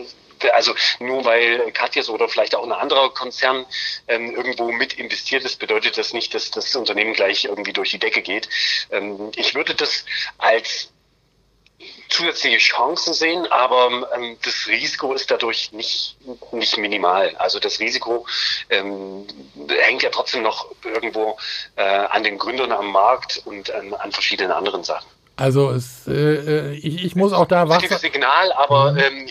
also 0.53 0.73
nur 0.99 1.23
weil 1.25 1.71
Katjes 1.71 2.09
oder 2.09 2.27
vielleicht 2.27 2.55
auch 2.55 2.63
ein 2.63 2.71
anderer 2.71 3.13
Konzern 3.13 3.65
ähm, 4.07 4.35
irgendwo 4.35 4.71
mit 4.71 4.93
investiert 4.93 5.43
ist, 5.45 5.59
bedeutet 5.59 5.97
das 5.97 6.13
nicht, 6.13 6.33
dass 6.33 6.51
das 6.51 6.75
Unternehmen 6.75 7.13
gleich 7.13 7.45
irgendwie 7.45 7.73
durch 7.73 7.91
die 7.91 7.99
Decke 7.99 8.21
geht. 8.21 8.49
Ähm, 8.91 9.31
ich 9.35 9.55
würde 9.55 9.75
das 9.75 10.05
als 10.37 10.91
zusätzliche 12.09 12.57
Chancen 12.57 13.13
sehen, 13.13 13.45
aber 13.47 14.09
ähm, 14.15 14.37
das 14.43 14.67
Risiko 14.67 15.13
ist 15.13 15.29
dadurch 15.29 15.71
nicht, 15.71 16.17
nicht 16.51 16.77
minimal. 16.77 17.35
Also 17.37 17.59
das 17.59 17.79
Risiko 17.79 18.25
ähm, 18.69 19.27
hängt 19.67 20.03
ja 20.03 20.09
trotzdem 20.09 20.41
noch 20.41 20.67
irgendwo 20.83 21.37
äh, 21.75 21.83
an 21.83 22.23
den 22.23 22.37
Gründern 22.37 22.71
am 22.71 22.91
Markt 22.91 23.41
und 23.45 23.69
ähm, 23.69 23.93
an 23.95 24.11
verschiedenen 24.11 24.51
anderen 24.51 24.83
Sachen. 24.83 25.09
Also 25.37 25.71
es, 25.71 26.07
äh, 26.07 26.11
äh, 26.11 26.71
ich, 26.75 27.03
ich 27.03 27.15
muss 27.15 27.33
auch 27.33 27.45
da 27.45 27.67
warten. 27.67 27.93
Signal, 27.97 28.53
aber 28.53 28.93
mhm. 28.93 28.99
ähm, 28.99 29.27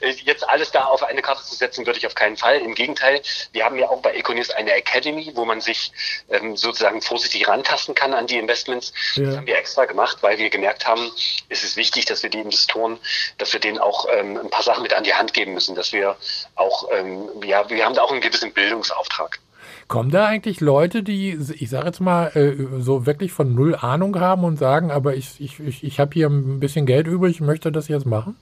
jetzt 0.24 0.48
alles 0.48 0.70
da 0.70 0.84
auf 0.84 1.02
eine 1.02 1.20
Karte 1.20 1.42
zu 1.42 1.54
setzen, 1.54 1.84
würde 1.84 1.98
ich 1.98 2.06
auf 2.06 2.14
keinen 2.14 2.38
Fall. 2.38 2.58
Im 2.58 2.74
Gegenteil, 2.74 3.20
wir 3.52 3.64
haben 3.64 3.78
ja 3.78 3.88
auch 3.88 4.00
bei 4.00 4.14
Econis 4.14 4.50
eine 4.50 4.72
Academy, 4.72 5.30
wo 5.34 5.44
man 5.44 5.60
sich 5.60 5.92
ähm, 6.30 6.56
sozusagen 6.56 7.02
vorsichtig 7.02 7.46
rantasten 7.48 7.94
kann 7.94 8.14
an 8.14 8.26
die 8.26 8.38
Investments. 8.38 8.94
Ja. 9.14 9.26
Das 9.26 9.36
haben 9.36 9.46
wir 9.46 9.58
extra 9.58 9.84
gemacht, 9.84 10.18
weil 10.22 10.38
wir 10.38 10.48
gemerkt 10.48 10.86
haben, 10.86 11.10
es 11.50 11.64
ist 11.64 11.76
wichtig, 11.76 12.06
dass 12.06 12.22
wir 12.22 12.30
die 12.30 12.40
Investoren, 12.40 12.98
dass 13.36 13.52
wir 13.52 13.60
denen 13.60 13.78
auch 13.78 14.06
ähm, 14.10 14.38
ein 14.38 14.50
paar 14.50 14.62
Sachen 14.62 14.82
mit 14.82 14.94
an 14.94 15.04
die 15.04 15.12
Hand 15.12 15.34
geben 15.34 15.52
müssen, 15.52 15.74
dass 15.74 15.92
wir 15.92 16.16
auch, 16.54 16.88
ähm, 16.92 17.28
ja, 17.44 17.68
wir 17.68 17.84
haben 17.84 17.94
da 17.94 18.02
auch 18.02 18.10
einen 18.10 18.22
gewissen 18.22 18.54
Bildungsauftrag. 18.54 19.38
Kommen 19.88 20.10
da 20.10 20.26
eigentlich 20.26 20.60
Leute, 20.60 21.02
die, 21.02 21.38
ich 21.58 21.70
sage 21.70 21.86
jetzt 21.86 22.00
mal, 22.00 22.28
äh, 22.36 22.80
so 22.80 23.06
wirklich 23.06 23.32
von 23.32 23.54
null 23.54 23.74
Ahnung 23.74 24.18
haben 24.18 24.44
und 24.44 24.58
sagen, 24.58 24.90
aber 24.90 25.14
ich, 25.14 25.40
ich, 25.40 25.60
ich, 25.60 25.84
ich 25.84 26.00
habe 26.00 26.12
hier 26.14 26.28
ein 26.28 26.60
bisschen 26.60 26.86
Geld 26.86 27.06
übrig, 27.06 27.36
ich 27.36 27.40
möchte 27.40 27.72
das 27.72 27.88
jetzt 27.88 28.06
machen? 28.06 28.36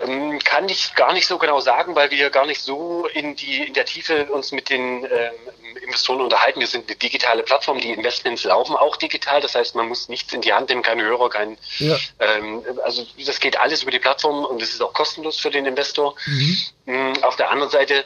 Ähm, 0.00 0.38
kann 0.40 0.68
ich 0.68 0.94
gar 0.94 1.12
nicht 1.12 1.26
so 1.26 1.38
genau 1.38 1.60
sagen, 1.60 1.94
weil 1.94 2.10
wir 2.10 2.30
gar 2.30 2.46
nicht 2.46 2.60
so 2.60 3.06
in 3.14 3.36
die 3.36 3.66
in 3.66 3.74
der 3.74 3.84
Tiefe 3.84 4.26
uns 4.26 4.52
mit 4.52 4.68
den 4.68 5.04
ähm, 5.04 5.32
Investoren 5.82 6.20
unterhalten. 6.20 6.60
Wir 6.60 6.66
sind 6.66 6.88
eine 6.88 6.96
digitale 6.96 7.42
Plattform, 7.42 7.80
die 7.80 7.90
Investments 7.90 8.44
laufen 8.44 8.74
auch 8.76 8.96
digital. 8.96 9.40
Das 9.40 9.54
heißt, 9.54 9.74
man 9.74 9.88
muss 9.88 10.08
nichts 10.08 10.32
in 10.32 10.40
die 10.40 10.52
Hand 10.52 10.70
nehmen, 10.70 10.82
keine 10.82 11.04
Hörer, 11.04 11.28
kein 11.28 11.56
ja. 11.78 11.96
ähm, 12.18 12.62
also 12.84 13.06
das 13.24 13.40
geht 13.40 13.58
alles 13.58 13.82
über 13.82 13.92
die 13.92 13.98
Plattform 13.98 14.44
und 14.44 14.60
es 14.62 14.72
ist 14.72 14.82
auch 14.82 14.92
kostenlos 14.92 15.38
für 15.38 15.50
den 15.50 15.66
Investor. 15.66 16.14
Mhm. 16.26 16.56
Mm, 16.86 17.12
auf 17.22 17.36
der 17.36 17.50
anderen 17.50 17.70
Seite 17.70 18.04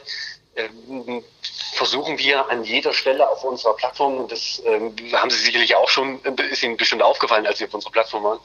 versuchen 1.73 2.17
wir 2.17 2.49
an 2.49 2.63
jeder 2.63 2.93
Stelle 2.93 3.29
auf 3.29 3.43
unserer 3.43 3.75
Plattform, 3.75 4.17
und 4.17 4.31
das 4.31 4.61
ähm, 4.65 4.95
haben 5.13 5.29
Sie 5.29 5.37
sicherlich 5.37 5.75
auch 5.75 5.89
schon, 5.89 6.19
ist 6.51 6.63
Ihnen 6.63 6.77
bestimmt 6.77 7.03
aufgefallen, 7.03 7.45
als 7.45 7.59
Sie 7.59 7.65
auf 7.65 7.73
unserer 7.73 7.91
Plattform 7.91 8.23
waren, 8.23 8.39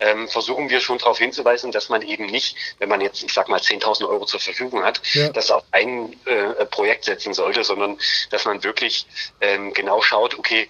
ähm, 0.00 0.28
versuchen 0.28 0.70
wir 0.70 0.80
schon 0.80 0.98
darauf 0.98 1.18
hinzuweisen, 1.18 1.72
dass 1.72 1.88
man 1.88 2.02
eben 2.02 2.26
nicht, 2.26 2.56
wenn 2.78 2.88
man 2.88 3.00
jetzt, 3.00 3.22
ich 3.22 3.32
sag 3.32 3.48
mal, 3.48 3.60
10.000 3.60 4.08
Euro 4.08 4.24
zur 4.24 4.40
Verfügung 4.40 4.84
hat, 4.84 5.00
ja. 5.14 5.28
das 5.30 5.50
auf 5.50 5.64
ein 5.72 6.14
äh, 6.26 6.64
Projekt 6.66 7.04
setzen 7.04 7.34
sollte, 7.34 7.64
sondern 7.64 7.98
dass 8.30 8.44
man 8.44 8.62
wirklich 8.62 9.06
ähm, 9.40 9.72
genau 9.72 10.00
schaut, 10.00 10.38
okay, 10.38 10.68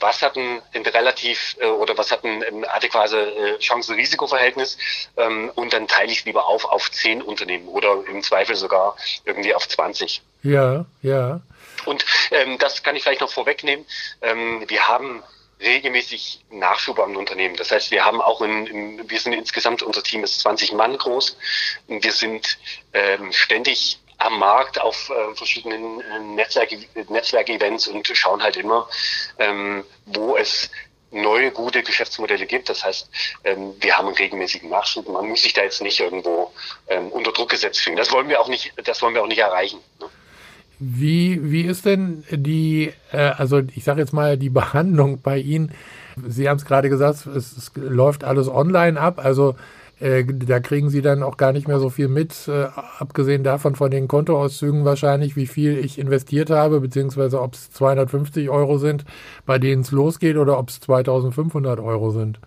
was 0.00 0.22
hat 0.22 0.36
ein, 0.36 0.62
ein 0.72 0.82
relativ 0.82 1.56
äh, 1.60 1.66
oder 1.66 1.96
was 1.98 2.10
hat 2.10 2.24
ein, 2.24 2.42
ein 2.42 2.64
adäquate 2.64 3.18
äh, 3.18 3.58
Chancen-Risiko-Verhältnis 3.58 4.78
ähm, 5.16 5.50
und 5.54 5.72
dann 5.72 5.88
teile 5.88 6.12
ich 6.12 6.24
lieber 6.24 6.46
auf 6.46 6.64
auf 6.64 6.90
zehn 6.90 7.22
Unternehmen 7.22 7.68
oder 7.68 8.02
im 8.08 8.22
Zweifel 8.22 8.56
sogar 8.56 8.96
irgendwie 9.24 9.54
auf 9.54 9.66
20. 9.68 10.22
Ja, 10.42 10.84
ja. 11.02 11.40
Und 11.84 12.04
ähm, 12.30 12.58
das 12.58 12.82
kann 12.82 12.96
ich 12.96 13.02
vielleicht 13.02 13.20
noch 13.20 13.30
vorwegnehmen. 13.30 13.86
Ähm, 14.22 14.64
wir 14.68 14.88
haben 14.88 15.22
regelmäßig 15.60 16.44
Nachschub 16.50 16.98
am 17.00 17.16
Unternehmen. 17.16 17.56
Das 17.56 17.70
heißt, 17.70 17.90
wir 17.90 18.04
haben 18.04 18.20
auch 18.20 18.40
in, 18.42 18.66
in, 18.66 19.10
wir 19.10 19.18
sind 19.18 19.32
insgesamt, 19.32 19.82
unser 19.82 20.02
Team 20.02 20.22
ist 20.22 20.40
20 20.40 20.72
Mann 20.72 20.96
groß. 20.96 21.36
Wir 21.88 22.12
sind 22.12 22.58
ähm, 22.92 23.32
ständig 23.32 23.98
am 24.18 24.38
Markt 24.38 24.80
auf 24.80 25.10
äh, 25.10 25.34
verschiedenen 25.34 26.00
äh, 26.00 26.18
Netzwerk-Events 26.34 27.10
Netzwerk 27.10 27.48
und 27.94 28.06
schauen 28.08 28.42
halt 28.42 28.56
immer, 28.56 28.88
ähm, 29.38 29.84
wo 30.06 30.36
es 30.36 30.70
neue 31.10 31.50
gute 31.50 31.82
Geschäftsmodelle 31.82 32.46
gibt. 32.46 32.68
Das 32.68 32.84
heißt, 32.84 33.08
ähm, 33.44 33.72
wir 33.80 33.96
haben 33.96 34.08
einen 34.08 34.16
regelmäßigen 34.16 34.68
Nachschub. 34.68 35.08
Man 35.08 35.28
muss 35.28 35.42
sich 35.42 35.54
da 35.54 35.62
jetzt 35.62 35.80
nicht 35.82 36.00
irgendwo 36.00 36.52
ähm, 36.88 37.08
unter 37.08 37.32
Druck 37.32 37.50
gesetzt 37.50 37.80
fühlen. 37.80 37.96
Das 37.96 38.12
wollen 38.12 38.28
wir 38.28 38.40
auch 38.40 38.48
nicht, 38.48 38.72
das 38.84 39.00
wollen 39.00 39.14
wir 39.14 39.22
auch 39.22 39.28
nicht 39.28 39.38
erreichen. 39.38 39.78
Ne? 40.00 40.06
Wie, 40.80 41.40
wie 41.50 41.62
ist 41.62 41.86
denn 41.86 42.24
die, 42.30 42.92
äh, 43.12 43.16
also 43.16 43.62
ich 43.74 43.84
sage 43.84 44.00
jetzt 44.00 44.12
mal, 44.12 44.36
die 44.36 44.50
Behandlung 44.50 45.22
bei 45.22 45.38
Ihnen? 45.38 45.72
Sie 46.26 46.48
haben 46.48 46.56
es 46.56 46.64
gerade 46.64 46.88
gesagt, 46.88 47.26
es, 47.26 47.56
es 47.56 47.72
läuft 47.74 48.22
alles 48.22 48.48
online 48.48 49.00
ab. 49.00 49.18
Also 49.18 49.56
äh, 50.00 50.24
da 50.24 50.60
kriegen 50.60 50.90
sie 50.90 51.02
dann 51.02 51.22
auch 51.22 51.36
gar 51.36 51.52
nicht 51.52 51.68
mehr 51.68 51.78
so 51.78 51.90
viel 51.90 52.08
mit, 52.08 52.48
äh, 52.48 52.66
abgesehen 52.98 53.42
davon 53.44 53.74
von 53.74 53.90
den 53.90 54.08
Kontoauszügen 54.08 54.84
wahrscheinlich, 54.84 55.36
wie 55.36 55.46
viel 55.46 55.78
ich 55.78 55.98
investiert 55.98 56.50
habe, 56.50 56.80
beziehungsweise 56.80 57.40
ob 57.40 57.54
es 57.54 57.70
250 57.70 58.48
Euro 58.50 58.78
sind, 58.78 59.04
bei 59.46 59.58
denen 59.58 59.82
es 59.82 59.90
losgeht, 59.90 60.36
oder 60.36 60.58
ob 60.58 60.68
es 60.70 60.80
2500 60.80 61.80
Euro 61.80 62.10
sind. 62.10 62.40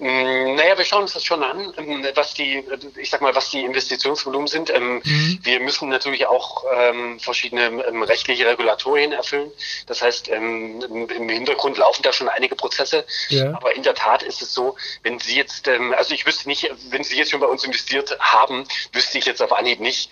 Mm, 0.00 0.54
naja, 0.54 0.78
wir 0.78 0.84
schauen 0.84 1.02
uns 1.02 1.14
das 1.14 1.24
schon 1.24 1.42
an, 1.42 1.74
ähm, 1.76 2.06
was 2.14 2.32
die, 2.32 2.62
ich 2.96 3.10
sag 3.10 3.20
mal, 3.20 3.34
was 3.34 3.50
die 3.50 3.64
Investitionsvolumen 3.64 4.46
sind. 4.46 4.70
Ähm, 4.70 5.02
mhm. 5.04 5.40
Wir 5.42 5.58
müssen 5.58 5.88
natürlich 5.88 6.26
auch 6.26 6.64
ähm, 6.72 7.18
verschiedene 7.18 7.84
ähm, 7.84 8.04
rechtliche 8.04 8.46
Regulatorien 8.46 9.10
erfüllen. 9.10 9.50
Das 9.86 10.00
heißt, 10.00 10.28
ähm, 10.28 10.80
im 11.08 11.28
Hintergrund 11.28 11.78
laufen 11.78 12.04
da 12.04 12.12
schon 12.12 12.28
einige 12.28 12.54
Prozesse. 12.54 13.04
Ja. 13.28 13.52
Aber 13.56 13.74
in 13.74 13.82
der 13.82 13.96
Tat 13.96 14.22
ist 14.22 14.40
es 14.40 14.54
so, 14.54 14.76
wenn 15.02 15.18
Sie 15.18 15.34
jetzt, 15.34 15.66
ähm, 15.66 15.92
also 15.92 16.14
ich 16.14 16.24
wüsste 16.24 16.46
nicht, 16.48 16.70
wenn 16.90 17.02
Sie 17.02 17.16
jetzt 17.16 17.32
schon 17.32 17.40
bei 17.40 17.48
uns 17.48 17.64
investiert 17.64 18.16
haben, 18.20 18.68
wüsste 18.92 19.18
ich 19.18 19.24
jetzt 19.24 19.42
auf 19.42 19.52
Anhieb 19.52 19.80
nicht, 19.80 20.10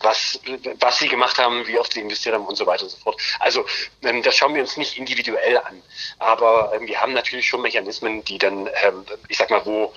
was, 0.00 0.40
was 0.80 0.98
Sie 0.98 1.06
gemacht 1.06 1.38
haben, 1.38 1.68
wie 1.68 1.78
oft 1.78 1.92
Sie 1.92 2.00
investiert 2.00 2.34
haben 2.34 2.46
und 2.46 2.56
so 2.56 2.66
weiter 2.66 2.82
und 2.82 2.90
so 2.90 2.96
fort. 2.96 3.22
Also 3.38 3.64
das 4.00 4.36
schauen 4.36 4.56
wir 4.56 4.62
uns 4.62 4.76
nicht 4.76 4.98
individuell 4.98 5.58
an. 5.58 5.82
Aber 6.18 6.72
wir 6.80 7.00
haben 7.00 7.12
natürlich 7.12 7.46
schon 7.46 7.62
Mechanismen, 7.62 8.24
die 8.24 8.38
dann 8.38 8.68
ich 9.28 9.36
sag 9.36 9.50
mal, 9.50 9.64
wo, 9.64 9.92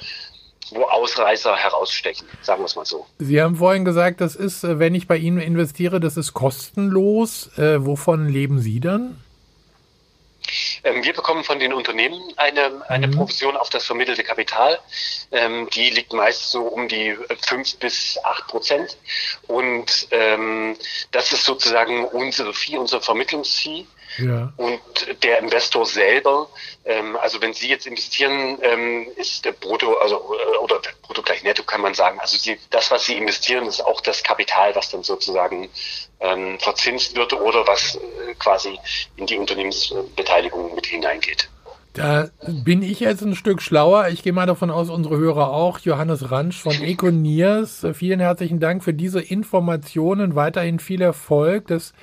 wo 0.72 0.84
Ausreißer 0.84 1.56
herausstechen, 1.56 2.28
sagen 2.42 2.62
wir 2.62 2.66
es 2.66 2.76
mal 2.76 2.86
so. 2.86 3.06
Sie 3.20 3.42
haben 3.42 3.56
vorhin 3.56 3.86
gesagt, 3.86 4.22
das 4.22 4.36
ist, 4.36 4.64
äh, 4.64 4.80
wenn 4.80 4.96
ich 4.96 5.08
bei 5.08 5.18
Ihnen 5.18 5.40
investiere, 5.40 6.00
das 6.00 6.18
ist 6.18 6.34
kostenlos. 6.34 7.58
Äh, 7.58 7.86
wovon 7.86 8.28
leben 8.28 8.60
Sie 8.60 8.80
dann? 8.80 9.22
Ähm, 10.84 11.04
wir 11.04 11.14
bekommen 11.14 11.44
von 11.44 11.60
den 11.60 11.74
Unternehmen 11.74 12.22
eine, 12.38 12.82
eine 12.90 13.08
mhm. 13.08 13.12
Provision 13.12 13.58
auf 13.58 13.70
das 13.70 13.86
vermittelte 13.86 14.24
Kapital. 14.24 14.80
Ähm, 15.32 15.70
die 15.74 15.90
liegt 15.90 16.14
meist 16.14 16.52
so 16.52 16.64
um 16.64 16.88
die 16.88 17.16
fünf 17.46 17.78
bis 17.78 18.18
acht 18.24 18.48
Prozent. 18.48 18.98
Und 19.48 20.08
ähm, 20.12 20.78
das 21.12 21.32
ist 21.32 21.46
sozusagen 21.46 22.06
unsere 22.06 22.54
Fee, 22.54 22.78
unser 22.78 23.02
Vermittlungsfee. 23.02 23.86
Ja. 24.18 24.54
Und 24.58 24.82
der 25.24 25.40
Investor 25.40 25.86
selber, 25.86 26.50
ähm, 26.86 27.16
also 27.18 27.42
wenn 27.42 27.54
Sie 27.54 27.68
jetzt 27.68 27.86
investieren, 27.86 28.58
ähm, 28.62 29.08
ist 29.16 29.46
der 29.46 29.52
Brutto, 29.52 29.96
also 29.98 30.16
äh, 30.16 30.58
oder 30.58 30.80
Brutto 31.04 31.22
gleich 31.22 31.44
Netto 31.44 31.64
kann 31.64 31.82
man 31.82 31.94
sagen. 31.94 32.20
Also 32.20 32.38
Sie, 32.38 32.58
das, 32.70 32.90
was 32.92 33.06
Sie 33.06 33.16
investieren, 33.18 33.66
ist 33.66 33.82
auch 33.82 34.02
das 34.02 34.24
Kapital, 34.24 34.76
was 34.76 34.90
dann 34.90 35.04
sozusagen 35.04 35.70
ähm, 36.20 36.60
verzinst 36.60 37.16
wird 37.16 37.34
oder 37.34 37.68
was 37.68 37.96
äh, 37.96 38.34
quasi 38.36 38.78
in 39.18 39.28
die 39.28 39.38
Unternehmensbeteiligung 39.38 40.74
mit 40.76 40.88
hineingeht. 40.88 41.50
Da 41.98 42.30
bin 42.46 42.84
ich 42.84 43.00
jetzt 43.00 43.24
ein 43.24 43.36
Stück 43.36 43.60
schlauer. 43.60 44.10
Ich 44.10 44.22
gehe 44.22 44.32
mal 44.32 44.46
davon 44.46 44.70
aus, 44.70 44.90
unsere 44.90 45.18
Hörer 45.18 45.52
auch. 45.52 45.80
Johannes 45.80 46.30
Ransch 46.30 46.62
von 46.62 46.74
Econiers. 46.84 47.88
Vielen 47.94 48.20
herzlichen 48.20 48.60
Dank 48.60 48.84
für 48.84 48.94
diese 48.94 49.20
Informationen. 49.20 50.36
Weiterhin 50.36 50.78
viel 50.80 51.02
Erfolg. 51.02 51.66
Das 51.68 51.94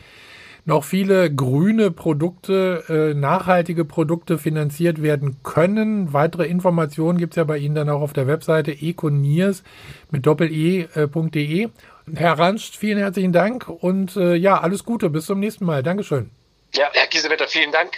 noch 0.66 0.84
viele 0.84 1.32
grüne 1.32 1.90
Produkte, 1.90 2.84
äh, 2.88 3.14
nachhaltige 3.14 3.84
Produkte 3.84 4.38
finanziert 4.38 5.02
werden 5.02 5.36
können. 5.42 6.12
Weitere 6.12 6.46
Informationen 6.46 7.18
gibt's 7.18 7.36
ja 7.36 7.44
bei 7.44 7.58
Ihnen 7.58 7.74
dann 7.74 7.90
auch 7.90 8.00
auf 8.00 8.12
der 8.12 8.26
Webseite 8.26 8.72
econiers 8.72 9.62
mit 10.10 10.26
doppel-e.de. 10.26 11.64
Äh, 11.64 11.68
Herr 12.14 12.38
Ranscht, 12.38 12.76
vielen 12.76 12.98
herzlichen 12.98 13.32
Dank 13.32 13.68
und 13.68 14.16
äh, 14.16 14.34
ja, 14.34 14.60
alles 14.60 14.84
Gute. 14.84 15.10
Bis 15.10 15.26
zum 15.26 15.40
nächsten 15.40 15.64
Mal. 15.64 15.82
Dankeschön. 15.82 16.30
Ja, 16.74 16.88
Herr 16.92 17.06
Kiesewetter, 17.06 17.46
vielen 17.46 17.70
Dank 17.70 17.92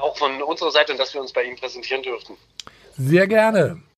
auch 0.00 0.16
von 0.16 0.42
unserer 0.42 0.70
Seite 0.70 0.92
und 0.92 0.98
dass 0.98 1.12
wir 1.12 1.20
uns 1.20 1.32
bei 1.32 1.42
Ihnen 1.42 1.56
präsentieren 1.56 2.02
dürften. 2.02 2.34
Sehr 2.96 3.26
gerne. 3.26 3.82